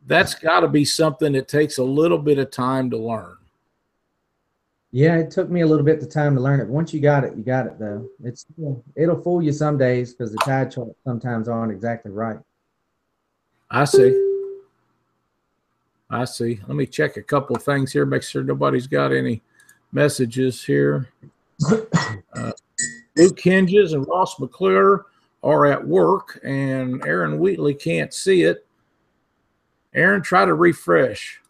[0.06, 3.38] that's got to be something that takes a little bit of time to learn.
[4.94, 6.68] Yeah, it took me a little bit of time to learn it.
[6.68, 8.10] Once you got it, you got it though.
[8.24, 8.46] It's
[8.96, 12.40] it'll fool you some days because the tide charts sometimes aren't exactly right.
[13.70, 14.28] I see.
[16.10, 16.60] I see.
[16.68, 19.42] Let me check a couple of things here, make sure nobody's got any
[19.92, 21.10] messages here.
[22.34, 22.54] Uh,
[23.18, 25.06] Luke Hinges and Ross McClure
[25.44, 28.66] are at work, and Aaron Wheatley can't see it.
[29.94, 31.42] Aaron, try to refresh.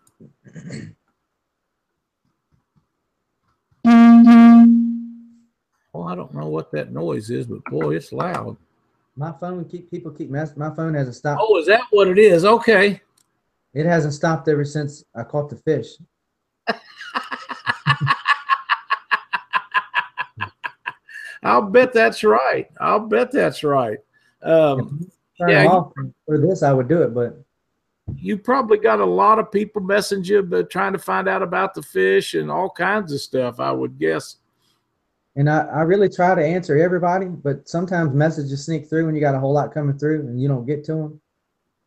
[5.93, 8.57] Well, I don't know what that noise is, but boy, it's loud.
[9.15, 10.59] My phone keep people keep messing.
[10.59, 11.41] My phone hasn't stopped.
[11.43, 12.45] Oh, is that what it is?
[12.45, 13.01] Okay.
[13.73, 15.87] It hasn't stopped ever since I caught the fish.
[21.43, 22.69] I'll bet that's right.
[22.79, 23.97] I'll bet that's right.
[24.43, 25.81] Um, yeah,
[26.25, 27.43] for this, I would do it, but
[28.17, 31.73] you probably got a lot of people messaging you, but trying to find out about
[31.73, 33.59] the fish and all kinds of stuff.
[33.59, 34.37] I would guess.
[35.35, 39.21] And I, I really try to answer everybody, but sometimes messages sneak through when you
[39.21, 41.21] got a whole lot coming through and you don't get to them.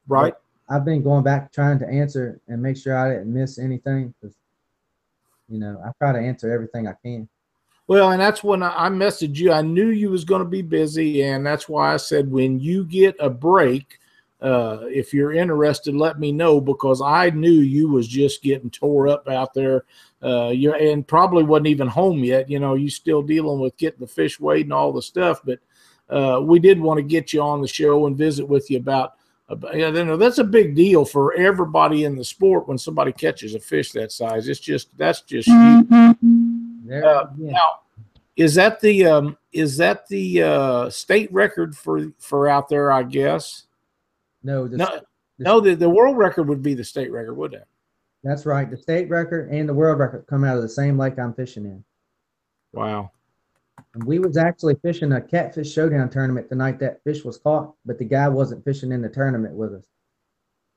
[0.09, 0.33] Right.
[0.33, 4.15] But I've been going back trying to answer and make sure I didn't miss anything
[4.21, 4.35] because,
[5.49, 7.29] you know, I try to answer everything I can.
[7.87, 9.53] Well, and that's when I messaged you.
[9.53, 12.87] I knew you was going to be busy, and that's why I said when you
[12.87, 13.99] get a break,
[14.45, 19.09] uh, if you're interested, let me know because I knew you was just getting tore
[19.09, 19.85] up out there.
[20.23, 22.51] Uh, you and probably wasn't even home yet.
[22.51, 25.41] You know, you still dealing with getting the fish weighed and all the stuff.
[25.45, 25.61] But
[26.11, 29.15] uh, we did want to get you on the show and visit with you about
[29.75, 33.55] yeah, you know, that's a big deal for everybody in the sport when somebody catches
[33.55, 34.49] a fish that size.
[34.49, 36.11] It's just that's just mm-hmm.
[36.91, 37.25] uh, yeah.
[37.39, 37.81] now.
[38.37, 42.93] Is that the um, is that the uh, state record for for out there?
[42.93, 43.65] I guess.
[44.45, 45.01] No, the, no,
[45.39, 45.61] the, no.
[45.61, 47.67] The, the world record would be the state record, would it?
[48.23, 48.71] That's right.
[48.71, 51.65] The state record and the world record come out of the same lake I'm fishing
[51.65, 51.85] in.
[52.73, 53.11] Wow.
[53.95, 57.75] And we was actually fishing a catfish showdown tournament the night that fish was caught,
[57.85, 59.85] but the guy wasn't fishing in the tournament with us.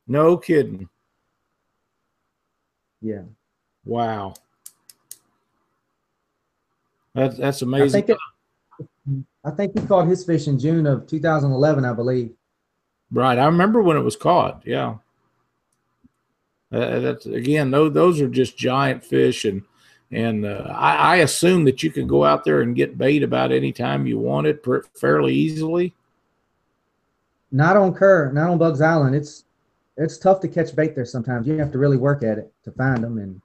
[0.08, 0.88] No kidding.
[3.01, 3.23] Yeah.
[3.86, 4.34] Wow.
[7.13, 8.03] That's that's amazing.
[8.03, 12.32] I think, it, I think he caught his fish in June of 2011, I believe.
[13.12, 13.38] Right.
[13.38, 14.62] I remember when it was caught.
[14.65, 14.96] Yeah.
[16.72, 19.63] Uh, that's again, those those are just giant fish, and
[20.12, 23.54] and uh, I, I, assume that you can go out there and get bait about
[23.54, 24.65] any time you want it
[24.96, 25.93] fairly easily.
[27.54, 29.15] Not on Kerr, not on Buggs Island.
[29.15, 29.46] It's
[29.96, 31.48] it's tough to catch bait there sometimes.
[31.48, 33.41] You have to really work at it to find them and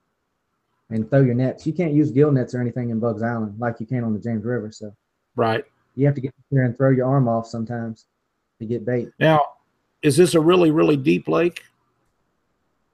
[0.91, 1.65] and throw your nets.
[1.65, 4.19] You can't use gill nets or anything in Buggs Island like you can on the
[4.19, 4.73] James River.
[4.73, 4.93] So
[5.37, 8.07] right, you have to get there and throw your arm off sometimes
[8.63, 9.11] to get bait.
[9.19, 9.45] Now,
[10.03, 11.63] is this a really really deep lake?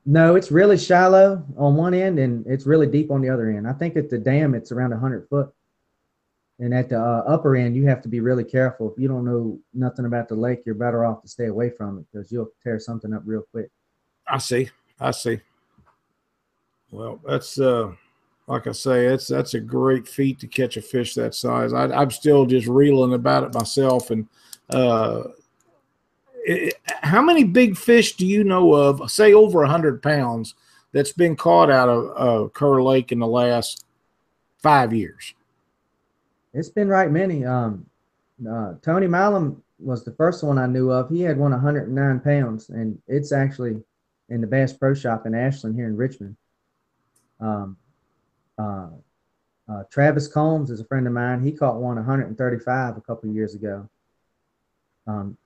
[0.05, 3.69] No, it's really shallow on one end and it's really deep on the other end.
[3.69, 5.53] I think at the dam it's around 100 foot.
[6.61, 8.91] And at the uh, upper end, you have to be really careful.
[8.91, 11.99] If you don't know nothing about the lake, you're better off to stay away from
[11.99, 13.71] it because you'll tear something up real quick.
[14.27, 14.71] I see.
[14.99, 15.41] I see.
[16.91, 17.93] Well, that's uh,
[18.49, 21.73] like I say, it's that's a great feat to catch a fish that size.
[21.73, 24.27] I, I'm still just reeling about it myself, and
[24.71, 25.25] uh,
[27.03, 30.55] how many big fish do you know of, say over 100 pounds,
[30.93, 33.85] that's been caught out of uh, Kerr Lake in the last
[34.59, 35.35] five years?
[36.55, 37.45] It's been right many.
[37.45, 37.87] Um,
[38.49, 41.11] uh, Tony Malum was the first one I knew of.
[41.11, 43.83] He had one 109 pounds, and it's actually
[44.29, 46.37] in the Bass Pro Shop in Ashland here in Richmond.
[47.41, 47.77] Um,
[48.59, 48.89] uh,
[49.71, 51.45] uh, Travis Combs is a friend of mine.
[51.45, 53.89] He caught one 135 a couple years ago.
[55.07, 55.37] Um,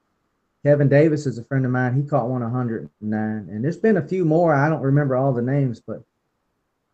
[0.65, 1.95] Kevin Davis is a friend of mine.
[1.95, 4.55] He caught one 109, and there's been a few more.
[4.55, 6.03] I don't remember all the names, but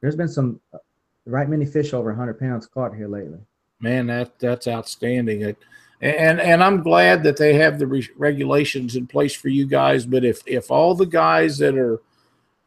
[0.01, 0.79] there's been some uh,
[1.27, 3.39] right many fish over 100 pounds caught here lately.
[3.81, 5.43] Man, that that's outstanding.
[5.43, 5.59] It,
[6.01, 10.07] and and I'm glad that they have the re- regulations in place for you guys.
[10.07, 12.01] But if if all the guys that are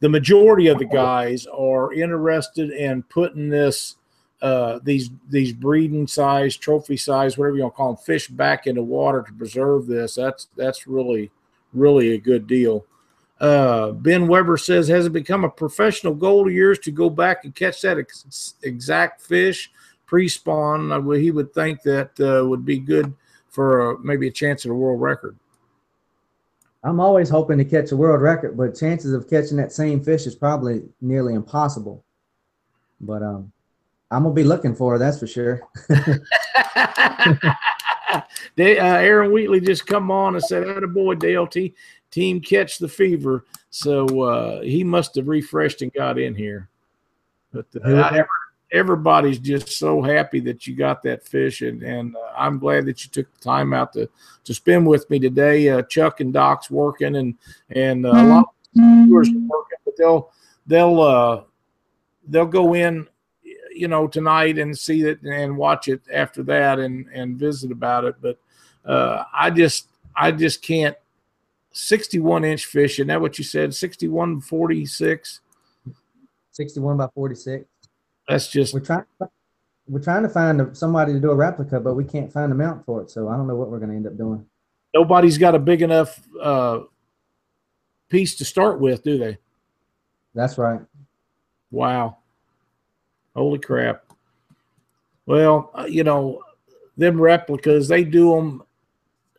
[0.01, 3.95] the majority of the guys are interested in putting this
[4.41, 8.67] uh, these these breeding size, trophy size, whatever you want to call them, fish back
[8.67, 10.15] into water to preserve this.
[10.15, 11.31] That's that's really
[11.73, 12.85] really a good deal.
[13.39, 17.43] Uh, ben Weber says, has it become a professional goal of yours to go back
[17.43, 19.71] and catch that ex- exact fish
[20.05, 20.91] pre-spawn?
[20.91, 23.11] Uh, he would think that uh, would be good
[23.49, 25.35] for uh, maybe a chance at a world record.
[26.83, 30.27] I'm always hoping to catch a world record, but chances of catching that same fish
[30.27, 32.03] is probably nearly impossible.
[32.99, 33.51] But um,
[34.11, 35.61] I'm gonna be looking for her, that's for sure.
[38.55, 41.73] they, uh, Aaron Wheatley just come on and said, Oh, boy, DLT
[42.11, 46.67] team catch the fever." So uh, he must have refreshed and got in here.
[47.53, 48.23] But uh,
[48.71, 53.03] everybody's just so happy that you got that fish, and, and uh, I'm glad that
[53.03, 54.09] you took the time out to
[54.43, 55.69] to spend with me today.
[55.69, 57.35] Uh, Chuck and Doc's working, and
[57.69, 58.45] and uh, a lot
[58.75, 60.31] of viewers working, but they'll
[60.67, 61.43] they'll uh,
[62.27, 63.07] they'll go in
[63.73, 68.05] you know tonight and see it and watch it after that and and visit about
[68.05, 68.15] it.
[68.21, 68.37] But
[68.85, 70.95] uh, i just i just can't
[71.71, 73.73] 61 inch fish and that what you said?
[73.73, 75.39] 61 46
[76.51, 77.65] 61 by 46
[78.27, 79.05] that's just we're trying
[79.87, 82.85] we're trying to find somebody to do a replica but we can't find a mount
[82.85, 84.45] for it so i don't know what we're going to end up doing.
[84.93, 86.81] Nobody's got a big enough uh,
[88.09, 89.37] piece to start with do they?
[90.35, 90.81] That's right.
[91.71, 92.17] Wow
[93.35, 94.03] Holy crap.
[95.25, 96.43] Well, uh, you know,
[96.97, 98.63] them replicas, they do them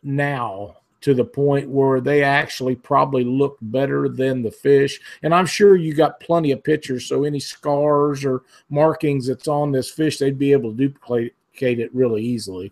[0.01, 5.01] now to the point where they actually probably look better than the fish.
[5.21, 7.05] And I'm sure you got plenty of pictures.
[7.05, 11.93] So any scars or markings that's on this fish, they'd be able to duplicate it
[11.93, 12.71] really easily.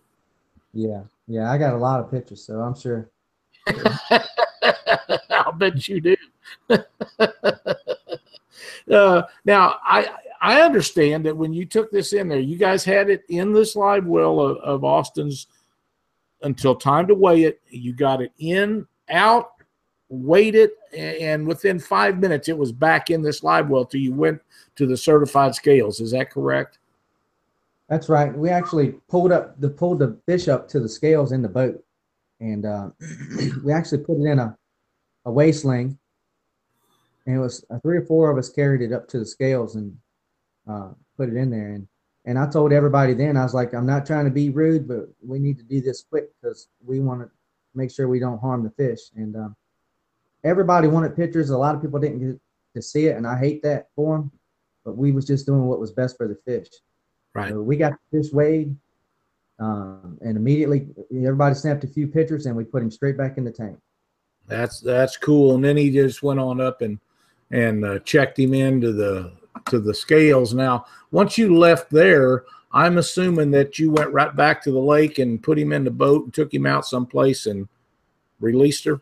[0.74, 1.02] Yeah.
[1.28, 1.52] Yeah.
[1.52, 2.46] I got a lot of pictures.
[2.46, 3.10] So I'm sure.
[5.30, 6.16] I'll bet you do.
[6.70, 6.78] uh,
[9.44, 10.10] now, I,
[10.42, 13.76] I understand that when you took this in there, you guys had it in this
[13.76, 15.46] live well of, of Austin's
[16.42, 17.62] until time to weigh it.
[17.70, 19.52] You got it in, out,
[20.10, 24.14] weighed it, and within five minutes it was back in this live well till you
[24.14, 24.42] went
[24.78, 26.00] to the certified scales.
[26.00, 26.80] Is that correct?
[27.88, 28.36] That's right.
[28.36, 31.84] We actually pulled up the pulled the fish up to the scales in the boat,
[32.40, 32.90] and uh,
[33.64, 34.58] we actually put it in a
[35.26, 36.00] a weigh sling,
[37.28, 39.76] and it was uh, three or four of us carried it up to the scales,
[39.76, 39.96] and
[40.68, 41.74] uh, put it in there.
[41.74, 41.88] And
[42.26, 45.10] and I told everybody then I was like, I'm not trying to be rude, but
[45.26, 47.30] we need to do this quick because we want to
[47.74, 49.00] make sure we don't harm the fish.
[49.16, 49.56] And um,
[50.44, 51.50] everybody wanted pictures.
[51.50, 52.40] A lot of people didn't get
[52.76, 54.32] to see it, and I hate that for them.
[54.86, 56.68] But we was just doing what was best for the fish.
[57.34, 57.50] Right.
[57.50, 58.76] So we got the fish weighed,
[59.60, 63.44] um, and immediately everybody snapped a few pictures, and we put him straight back in
[63.44, 63.80] the tank.
[64.48, 65.56] That's that's cool.
[65.56, 67.00] And then he just went on up and
[67.52, 69.34] and uh, checked him into the
[69.70, 70.54] to the scales.
[70.54, 75.20] Now, once you left there, I'm assuming that you went right back to the lake
[75.20, 77.68] and put him in the boat and took him out someplace and
[78.40, 79.02] released her.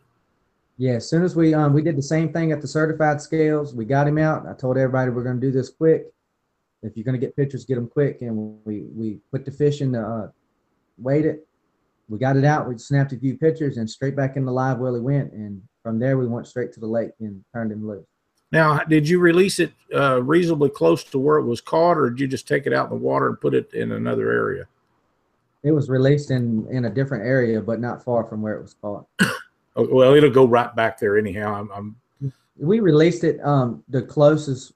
[0.78, 3.76] Yeah, as soon as we um we did the same thing at the certified scales,
[3.76, 4.48] we got him out.
[4.48, 6.06] I told everybody we're going to do this quick.
[6.82, 8.22] If you're going to get pictures, get them quick.
[8.22, 10.28] And we we put the fish in the uh,
[10.98, 11.46] weighed it.
[12.08, 12.68] We got it out.
[12.68, 15.34] We snapped a few pictures and straight back in the live well he went.
[15.34, 18.06] And from there we went straight to the lake and turned him loose.
[18.52, 22.20] Now, did you release it uh, reasonably close to where it was caught, or did
[22.20, 24.66] you just take it out in the water and put it in another area?
[25.62, 28.76] It was released in in a different area, but not far from where it was
[28.82, 29.06] caught.
[29.76, 31.54] oh, well, it'll go right back there anyhow.
[31.54, 31.72] I'm,
[32.22, 32.34] I'm...
[32.58, 34.74] We released it um, the closest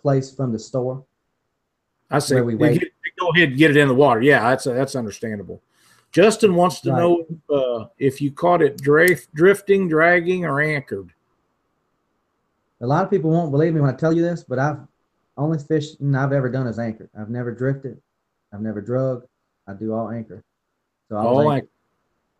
[0.00, 1.04] place from the store.
[2.10, 2.82] I say we wait.
[3.18, 4.22] Go ahead and get it in the water.
[4.22, 5.62] Yeah, that's that's understandable.
[6.10, 6.98] Justin wants to right.
[6.98, 11.12] know uh, if you caught it drift, drifting, dragging, or anchored.
[12.80, 14.78] A lot of people won't believe me when I tell you this, but I've
[15.36, 17.10] only fishing I've ever done is anchored.
[17.18, 18.00] I've never drifted.
[18.52, 19.24] I've never drug.
[19.66, 20.42] I do all anchor.
[21.08, 21.68] So I all anchored.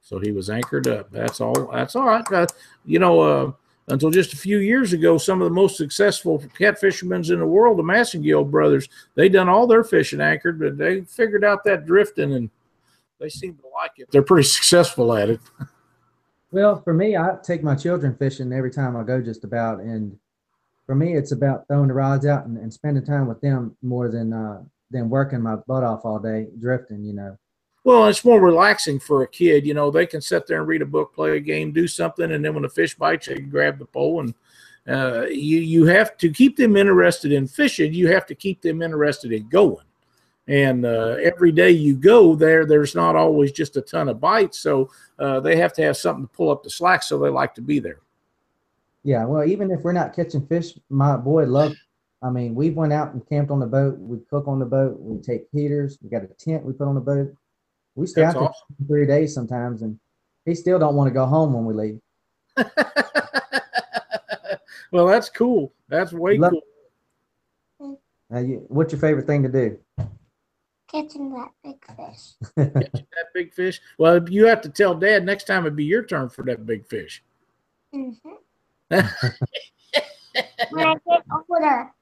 [0.01, 1.11] So he was anchored up.
[1.11, 1.71] That's all.
[1.73, 2.33] That's all right.
[2.33, 2.47] Uh,
[2.85, 3.53] you know, uh,
[3.89, 7.79] until just a few years ago, some of the most successful catfishermen in the world,
[7.79, 12.35] the Massengill brothers, they done all their fishing anchored, but they figured out that drifting
[12.35, 12.51] and
[13.19, 14.09] they seem to like it.
[14.11, 15.41] They're pretty successful at it.
[16.51, 19.81] Well, for me, I take my children fishing every time I go, just about.
[19.81, 20.19] And
[20.87, 24.09] for me, it's about throwing the rods out and, and spending time with them more
[24.09, 27.05] than uh, than working my butt off all day drifting.
[27.05, 27.39] You know.
[27.85, 29.67] Well, it's more relaxing for a kid.
[29.67, 32.31] You know, they can sit there and read a book, play a game, do something,
[32.31, 34.21] and then when the fish bites, they grab the pole.
[34.21, 34.35] And
[34.89, 37.95] uh, you you have to keep them interested in fishing.
[37.95, 39.85] You have to keep them interested in going.
[40.49, 44.59] And uh, every day you go there, there's not always just a ton of bites.
[44.59, 47.05] So uh, they have to have something to pull up the slack.
[47.05, 48.01] So they like to be there.
[49.03, 51.77] Yeah, well, even if we're not catching fish, my boy loves.
[52.23, 53.99] I mean, we went out and camped on the boat.
[53.99, 54.99] We cook on the boat.
[55.01, 55.97] We take heaters.
[56.03, 57.35] We got a tent we put on the boat.
[57.95, 58.77] We stay That's out there awesome.
[58.79, 59.99] for three days sometimes, and
[60.45, 62.01] he still don't want to go home when we leave.
[64.93, 65.73] well, that's cool.
[65.89, 67.99] That's way Look- cool.
[68.29, 69.79] Now, you, what's your favorite thing to do?
[70.91, 72.33] catching that big fish.
[72.57, 73.81] That big fish.
[73.99, 76.87] Well, you have to tell Dad next time it'd be your turn for that big
[76.87, 77.23] fish.
[77.93, 78.11] hmm
[78.91, 81.93] when I get older.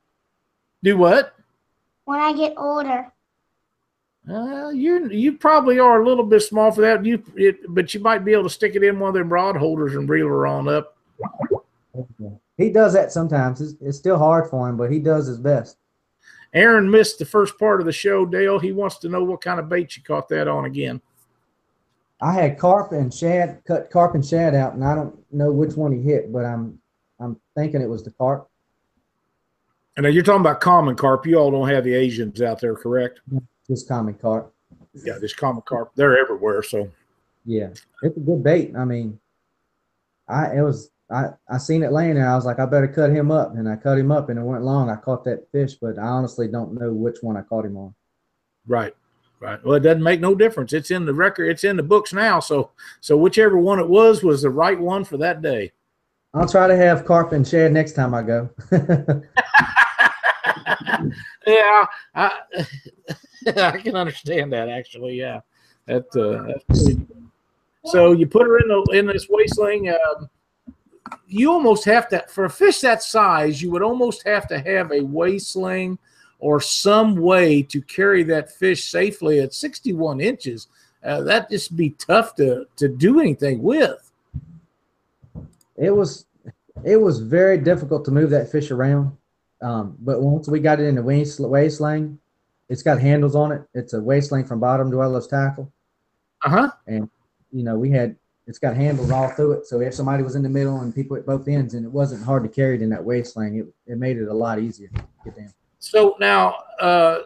[0.82, 1.34] Do what?
[2.04, 3.12] When I get older.
[4.30, 7.04] Uh, you you probably are a little bit small for that.
[7.04, 9.56] You it, but you might be able to stick it in one of them rod
[9.56, 10.96] holders and reel her on up.
[12.56, 13.60] He does that sometimes.
[13.60, 15.78] It's, it's still hard for him, but he does his best.
[16.52, 18.58] Aaron missed the first part of the show, Dale.
[18.58, 21.00] He wants to know what kind of bait you caught that on again.
[22.20, 25.74] I had carp and shad, cut carp and shad out, and I don't know which
[25.74, 26.78] one he hit, but I'm
[27.20, 28.48] I'm thinking it was the carp.
[29.96, 31.26] And now you're talking about common carp.
[31.26, 33.20] You all don't have the Asians out there, correct?
[33.66, 34.52] Just common carp.
[34.94, 35.92] Yeah, this common carp.
[35.94, 36.62] They're everywhere.
[36.62, 36.90] So
[37.44, 37.70] Yeah,
[38.02, 38.74] it's a good bait.
[38.76, 39.18] I mean,
[40.28, 42.28] I it was I I seen it laying there.
[42.28, 44.42] I was like, I better cut him up, and I cut him up, and it
[44.42, 44.90] went long.
[44.90, 47.94] I caught that fish, but I honestly don't know which one I caught him on.
[48.66, 48.94] right,
[49.40, 49.64] right.
[49.64, 50.72] Well, it doesn't make no difference.
[50.72, 51.48] It's in the record.
[51.48, 52.40] It's in the books now.
[52.40, 52.70] So
[53.00, 55.72] so whichever one it was was the right one for that day.
[56.34, 58.50] I'll try to have carp and shad next time I go.
[61.46, 62.40] yeah, I
[63.56, 65.14] I can understand that actually.
[65.14, 65.40] Yeah,
[65.86, 66.90] that uh, that's.
[67.84, 69.88] So you put her in the in this weigh sling.
[69.88, 70.28] Um,
[71.26, 73.62] you almost have to for a fish that size.
[73.62, 75.98] You would almost have to have a weigh sling
[76.38, 80.68] or some way to carry that fish safely at 61 inches.
[81.04, 84.10] Uh, that just be tough to to do anything with.
[85.76, 86.26] it was
[86.84, 89.16] it was very difficult to move that fish around.
[89.60, 92.18] Um, but once we got it in the waist weigh sling,
[92.68, 93.62] it's got handles on it.
[93.74, 95.72] It's a weigh sling from bottom to tackle.
[96.44, 96.70] Uh huh.
[96.86, 97.08] And
[97.52, 98.16] you know, we had
[98.46, 99.66] it's got handles all through it.
[99.66, 102.24] So if somebody was in the middle and people at both ends, and it wasn't
[102.24, 104.88] hard to carry it in that weigh sling, it, it made it a lot easier
[104.88, 105.52] to get down.
[105.88, 107.20] So now, uh,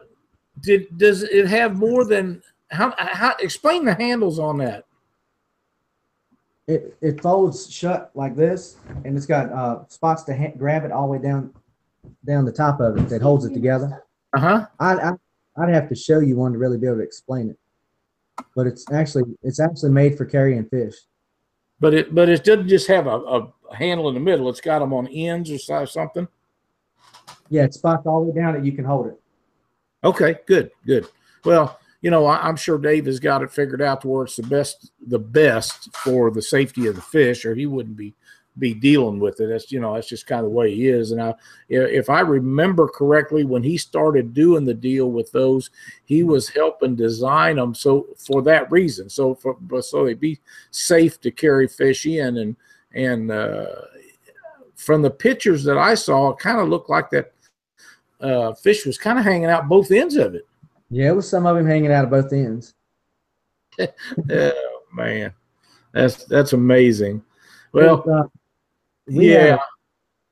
[0.61, 2.41] did does it have more than
[2.71, 3.35] how, how?
[3.41, 4.85] Explain the handles on that.
[6.69, 10.93] It it folds shut like this, and it's got uh, spots to ha- grab it
[10.93, 11.53] all the way down
[12.25, 14.05] down the top of it that holds it together.
[14.33, 14.67] Uh huh.
[14.79, 15.13] I'd, I,
[15.57, 17.59] I'd have to show you one to really be able to explain it.
[18.55, 20.95] But it's actually it's actually made for carrying fish.
[21.81, 24.49] But it but it doesn't just have a, a handle in the middle.
[24.49, 26.29] It's got them on ends or something.
[27.53, 29.21] Yeah, it's spots all the way down that you can hold it.
[30.03, 31.07] Okay, good, good.
[31.45, 34.37] Well, you know, I, I'm sure Dave has got it figured out to where it's
[34.37, 38.15] the best, the best for the safety of the fish, or he wouldn't be
[38.59, 39.49] be dealing with it.
[39.49, 41.13] That's you know, that's just kind of the way he is.
[41.13, 41.35] And I,
[41.69, 45.69] if I remember correctly, when he started doing the deal with those,
[46.07, 50.41] he was helping design them so for that reason, so for so they'd be
[50.71, 52.57] safe to carry fish in and
[52.95, 53.67] and uh,
[54.75, 57.33] from the pictures that I saw, it kind of looked like that
[58.23, 60.47] uh, fish was kind of hanging out both ends of it.
[60.91, 62.75] Yeah, it was some of him hanging out of both ends.
[63.81, 65.33] oh man,
[65.93, 67.23] that's that's amazing.
[67.73, 68.25] Well, uh,
[69.07, 69.59] we yeah,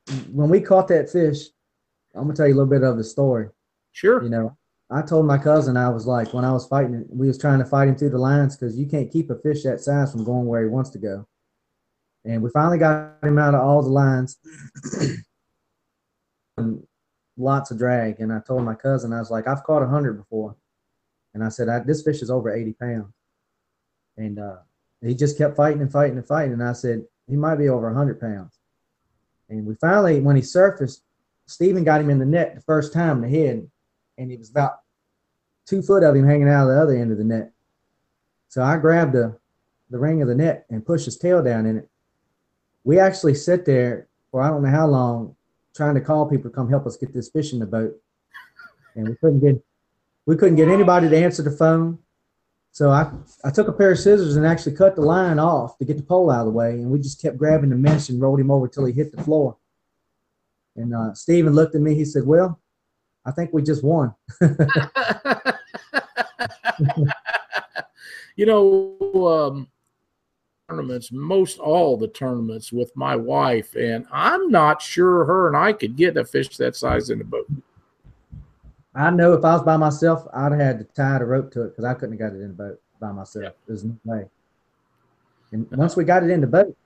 [0.07, 1.47] had- when we caught that fish,
[2.15, 3.49] I'm gonna tell you a little bit of the story.
[3.93, 4.23] sure.
[4.23, 4.57] You know,
[4.91, 7.61] I told my cousin I was like when I was fighting it, we was trying
[7.61, 10.25] to fight him through the lines because you can't keep a fish that size from
[10.25, 11.27] going where he wants to go.
[12.25, 14.37] And we finally got him out of all the lines.
[16.59, 16.83] and
[17.41, 18.21] lots of drag.
[18.21, 20.57] And I told my cousin, I was like, I've caught a hundred before.
[21.35, 23.13] And I said, I, this fish is over 80 pounds.
[24.17, 24.57] And uh,
[25.01, 26.53] he just kept fighting and fighting and fighting.
[26.53, 28.59] And I said, he might be over 100 pounds.
[29.49, 31.03] And we finally, when he surfaced,
[31.47, 33.69] Stephen got him in the net the first time the head.
[34.19, 34.81] And he was about
[35.67, 37.53] two foot of him hanging out of the other end of the net.
[38.49, 39.39] So I grabbed the,
[39.91, 41.89] the ring of the net and pushed his tail down in it.
[42.85, 45.37] We actually sit there for I don't know how long
[45.75, 47.97] trying to call people to come help us get this fish in the boat.
[48.95, 49.63] And we couldn't get
[50.27, 51.99] we couldn't get anybody to answer the phone.
[52.73, 53.11] So I,
[53.45, 56.05] I took a pair of scissors and actually cut the line off to get the
[56.05, 56.73] pole out of the way.
[56.73, 59.23] And we just kept grabbing the mesh and rolled him over till he hit the
[59.23, 59.57] floor.
[60.77, 61.95] And uh, Steven looked at me.
[61.95, 62.61] He said, Well,
[63.25, 64.15] I think we just won.
[68.37, 68.97] you know,
[69.27, 69.69] um,
[70.71, 75.73] tournaments, most all the tournaments with my wife, and I'm not sure her and I
[75.73, 77.49] could get a fish that size in the boat.
[78.95, 81.63] I know if I was by myself, I'd have had to tie the rope to
[81.63, 83.55] it because I couldn't have got it in the boat by myself.
[83.67, 84.25] There's no way.
[85.53, 86.77] And once we got it in the boat,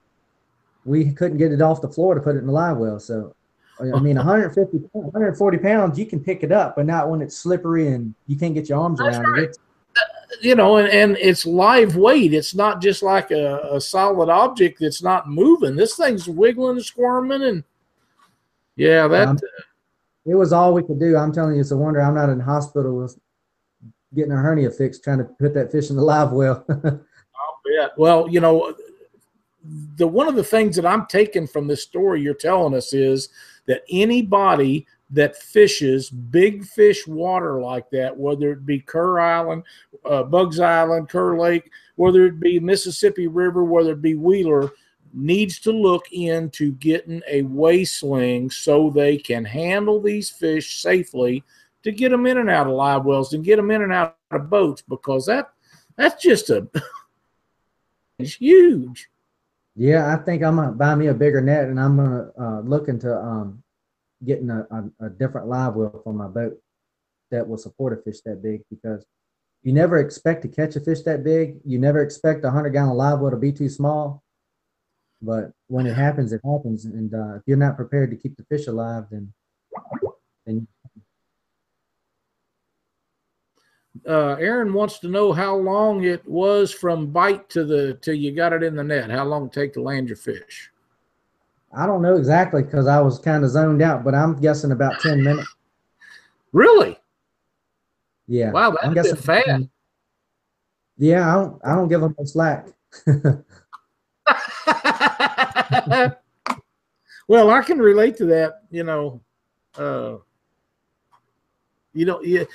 [0.85, 2.99] we couldn't get it off the floor to put it in the live well.
[2.99, 3.35] So,
[3.79, 7.87] I mean, 150, 140 pounds, you can pick it up, but not when it's slippery
[7.87, 9.43] and you can't get your arms That's around right.
[9.43, 9.57] it.
[10.41, 12.33] You know, and, and it's live weight.
[12.33, 15.75] It's not just like a, a solid object that's not moving.
[15.75, 17.63] This thing's wiggling and squirming, and
[18.75, 19.39] yeah, that Um,
[20.25, 21.15] it was all we could do.
[21.15, 23.17] I'm telling you, it's a wonder I'm not in hospital with
[24.13, 26.65] getting a hernia fixed trying to put that fish in the live well.
[27.97, 28.73] Well, you know,
[29.97, 33.29] the one of the things that I'm taking from this story you're telling us is
[33.65, 39.63] that anybody that fishes big fish water like that, whether it be Kerr Island,
[40.03, 44.71] uh, Buggs Island, Kerr Lake, whether it be Mississippi River, whether it be Wheeler,
[45.13, 51.41] needs to look into getting a weigh sling so they can handle these fish safely
[51.83, 54.17] to get them in and out of live wells and get them in and out
[54.31, 55.51] of boats because that
[55.95, 56.67] that's just a
[58.19, 59.07] it's huge.
[59.77, 62.89] yeah, I think I'm gonna buy me a bigger net and I'm gonna uh, look
[62.89, 63.63] into um,
[64.23, 66.57] getting a, a, a different live well for my boat
[67.31, 69.05] that will support a fish that big because
[69.63, 71.57] you never expect to catch a fish that big.
[71.65, 74.23] You never expect a hundred gallon live well to be too small.
[75.21, 76.85] But when it happens, it happens.
[76.85, 79.33] And uh, if you're not prepared to keep the fish alive, then
[80.45, 80.67] then
[84.05, 88.35] Uh, Aaron wants to know how long it was from bite to the till you
[88.35, 89.09] got it in the net.
[89.09, 90.69] How long it take to land your fish?
[91.75, 94.99] I don't know exactly because I was kind of zoned out, but I'm guessing about
[95.01, 95.53] ten minutes.
[96.53, 96.97] Really?
[98.27, 98.51] Yeah.
[98.51, 99.63] Wow, I'm that's a bit guessing- fast.
[100.97, 101.61] Yeah, I don't.
[101.65, 102.67] I don't give them no slack.
[107.27, 108.61] well, I can relate to that.
[108.71, 109.21] You know,
[109.77, 110.15] uh,
[111.93, 112.45] you know, yeah,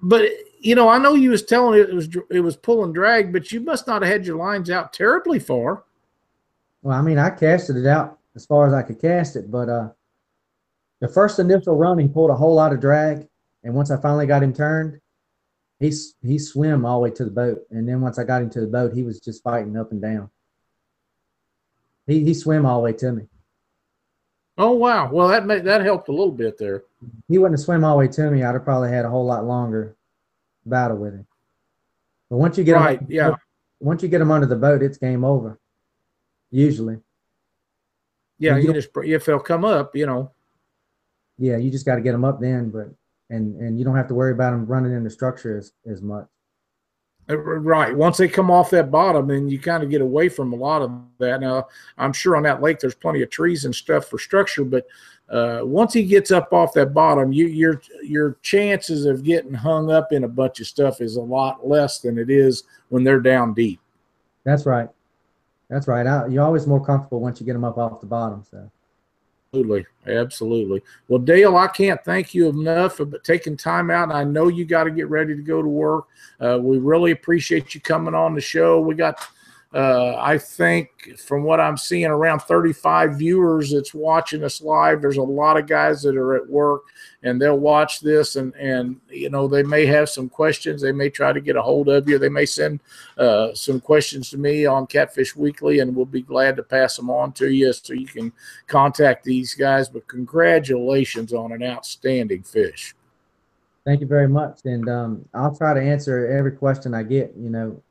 [0.00, 0.30] but
[0.60, 3.60] you know, I know you was telling it was it was pulling drag, but you
[3.60, 5.84] must not have had your lines out terribly far.
[6.82, 9.68] Well, I mean, I casted it out as far as I could cast it, but
[9.68, 9.88] uh,
[11.00, 13.26] the first initial run, he pulled a whole lot of drag,
[13.64, 15.00] and once I finally got him turned,
[15.80, 18.50] he he swam all the way to the boat, and then once I got him
[18.50, 20.30] to the boat, he was just fighting up and down.
[22.06, 23.28] He he swam all the way to me.
[24.56, 25.08] Oh wow!
[25.10, 26.82] Well, that made, that helped a little bit there.
[27.28, 28.42] He wouldn't have swam all the way to me.
[28.42, 29.96] I'd have probably had a whole lot longer
[30.66, 31.26] battle with him.
[32.28, 33.34] But once you get him- Yeah.
[33.80, 35.58] once you get him under the boat, it's game over.
[36.50, 36.98] Usually,
[38.38, 40.30] Yeah, You you just if they'll come up, you know.
[41.38, 42.88] yeah, you just got to get them up then, but
[43.30, 46.00] and and you don't have to worry about them running in the structure as as
[46.02, 46.26] much.
[47.28, 47.94] Uh, Right.
[47.94, 50.80] Once they come off that bottom, then you kind of get away from a lot
[50.80, 51.40] of that.
[51.42, 51.68] Now,
[51.98, 54.86] I'm sure on that lake there's plenty of trees and stuff for structure, but
[55.28, 59.90] uh, once he gets up off that bottom, you, your your chances of getting hung
[59.90, 63.20] up in a bunch of stuff is a lot less than it is when they're
[63.20, 63.78] down deep.
[64.44, 64.88] That's right.
[65.68, 66.06] That's right.
[66.06, 68.44] I, you're always more comfortable once you get them up off the bottom.
[68.50, 68.70] So
[69.54, 70.82] Absolutely, absolutely.
[71.08, 74.12] Well, Dale, I can't thank you enough for taking time out.
[74.12, 76.04] I know you got to get ready to go to work.
[76.38, 78.78] Uh, we really appreciate you coming on the show.
[78.78, 79.26] We got,
[79.74, 85.02] uh, I think, from what I'm seeing, around 35 viewers that's watching us live.
[85.02, 86.84] There's a lot of guys that are at work
[87.22, 90.80] and they'll watch this and and you know they may have some questions.
[90.80, 92.18] They may try to get a hold of you.
[92.18, 92.80] They may send
[93.16, 97.10] uh, some questions to me on Catfish Weekly, and we'll be glad to pass them
[97.10, 98.32] on to you so you can
[98.66, 99.88] contact these guys.
[99.88, 102.94] But congratulations on an outstanding fish.
[103.84, 107.34] thank you very much, and um, I'll try to answer every question I get.
[107.36, 107.82] You know,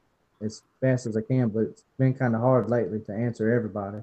[0.42, 4.00] as fast as I can, but it's been kind of hard lately to answer everybody.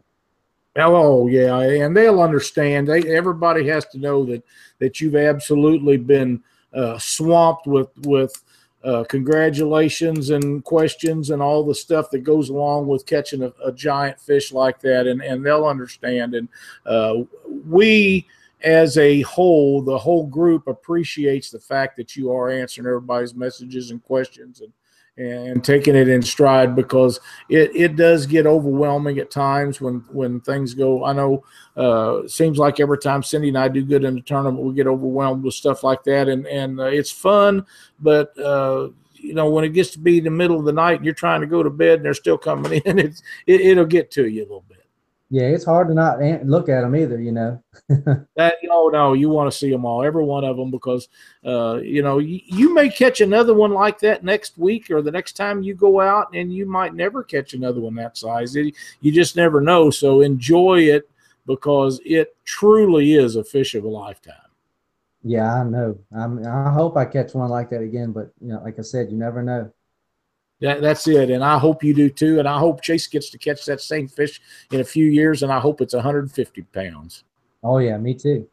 [0.77, 2.89] Oh yeah, and they'll understand.
[2.89, 4.43] They everybody has to know that
[4.81, 6.43] that you've absolutely been
[6.75, 8.43] uh, swamped with with
[8.83, 13.71] uh, congratulations and questions and all the stuff that goes along with catching a, a
[13.71, 16.35] giant fish like that, and and they'll understand.
[16.35, 16.49] And
[16.85, 17.23] uh,
[17.69, 18.27] we,
[18.65, 23.93] as a whole, the whole group appreciates the fact that you are answering everybody's messages
[23.93, 24.73] and questions and
[25.17, 30.41] and taking it in stride because it, it does get overwhelming at times when when
[30.41, 31.05] things go.
[31.05, 31.45] I know
[31.77, 34.87] uh, seems like every time Cindy and I do good in the tournament, we get
[34.87, 37.65] overwhelmed with stuff like that, and and uh, it's fun,
[38.01, 38.89] but uh,
[39.25, 41.41] you know, when it gets to be the middle of the night and you're trying
[41.41, 44.43] to go to bed and they're still coming in, it's it, it'll get to you
[44.43, 44.74] a little bit.
[45.35, 47.61] Yeah, it's hard to not look at them either, you know.
[48.37, 51.09] That oh no, you want to see them all, every one of them, because
[51.45, 55.11] uh, you know you, you may catch another one like that next week or the
[55.11, 58.55] next time you go out, and you might never catch another one that size.
[58.55, 59.91] It- you just never know.
[59.91, 61.11] So enjoy it
[61.47, 64.37] because it truly is a fish of a lifetime.
[65.25, 65.99] Yeah, I know.
[66.17, 69.11] I'm, I hope I catch one like that again, but you know, like I said,
[69.11, 69.73] you never know.
[70.61, 72.39] That, that's it, and I hope you do too.
[72.39, 74.41] And I hope Chase gets to catch that same fish
[74.71, 77.25] in a few years, and I hope it's 150 pounds.
[77.63, 78.49] Oh yeah, me too.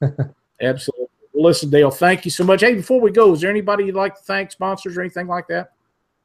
[0.60, 1.06] Absolutely.
[1.32, 2.60] Well, listen, Dale, thank you so much.
[2.60, 5.48] Hey, before we go, is there anybody you'd like to thank, sponsors or anything like
[5.48, 5.72] that?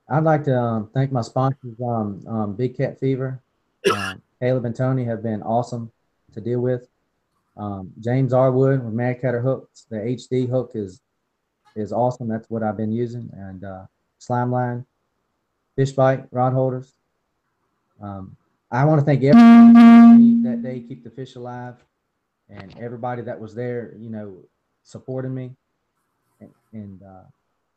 [0.09, 3.41] I'd like to um, thank my sponsors, um, um, Big Cat Fever.
[3.91, 5.91] Um, Caleb and Tony have been awesome
[6.33, 6.87] to deal with.
[7.57, 9.85] Um, James Arwood with Mad Catter hooks.
[9.89, 11.01] The HD hook is
[11.75, 12.27] is awesome.
[12.27, 13.29] That's what I've been using.
[13.33, 13.85] And uh,
[14.19, 14.85] Slime Line,
[15.75, 16.93] Fish Bite, Rod Holders.
[18.01, 18.35] Um,
[18.71, 21.75] I want to thank everybody that day, keep the fish alive,
[22.49, 24.37] and everybody that was there, you know,
[24.83, 25.51] supporting me.
[26.39, 27.23] And, and uh,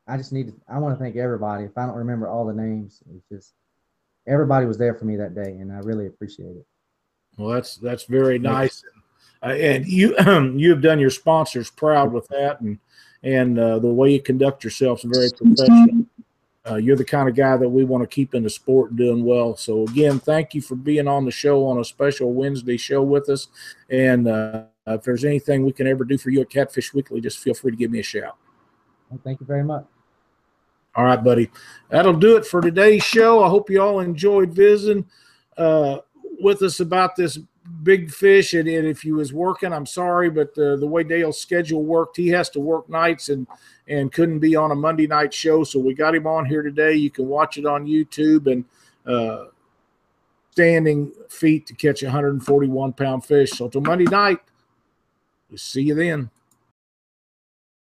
[0.07, 1.65] I just need to, I want to thank everybody.
[1.65, 3.55] If I don't remember all the names, it's just
[4.27, 6.67] everybody was there for me that day, and I really appreciate it.
[7.37, 8.83] Well, that's that's very nice,
[9.43, 10.17] uh, and you
[10.57, 12.79] you have done your sponsors proud with that, and
[13.23, 16.07] and uh, the way you conduct yourself is very professional.
[16.71, 19.25] Uh, you're the kind of guy that we want to keep in the sport doing
[19.25, 19.57] well.
[19.57, 23.29] So again, thank you for being on the show on a special Wednesday show with
[23.29, 23.49] us.
[23.91, 27.39] And uh, if there's anything we can ever do for you at Catfish Weekly, just
[27.39, 28.37] feel free to give me a shout.
[29.11, 29.87] Well, thank you very much.
[30.95, 31.51] All right, buddy.
[31.91, 33.43] That'll do it for today's show.
[33.43, 35.07] I hope you all enjoyed visiting
[35.57, 35.99] uh,
[36.41, 37.39] with us about this
[37.89, 38.53] big fish.
[38.53, 42.19] And, and if he was working, I'm sorry, but the, the way Dale's schedule worked,
[42.19, 43.47] he has to work nights and
[43.89, 45.65] and couldn't be on a Monday night show.
[45.65, 46.93] So we got him on here today.
[46.93, 48.67] You can watch it on YouTube and
[49.07, 49.47] uh,
[50.51, 53.53] standing feet to catch a 141 pound fish.
[53.53, 54.41] So till Monday night,
[55.49, 56.31] we'll see you then.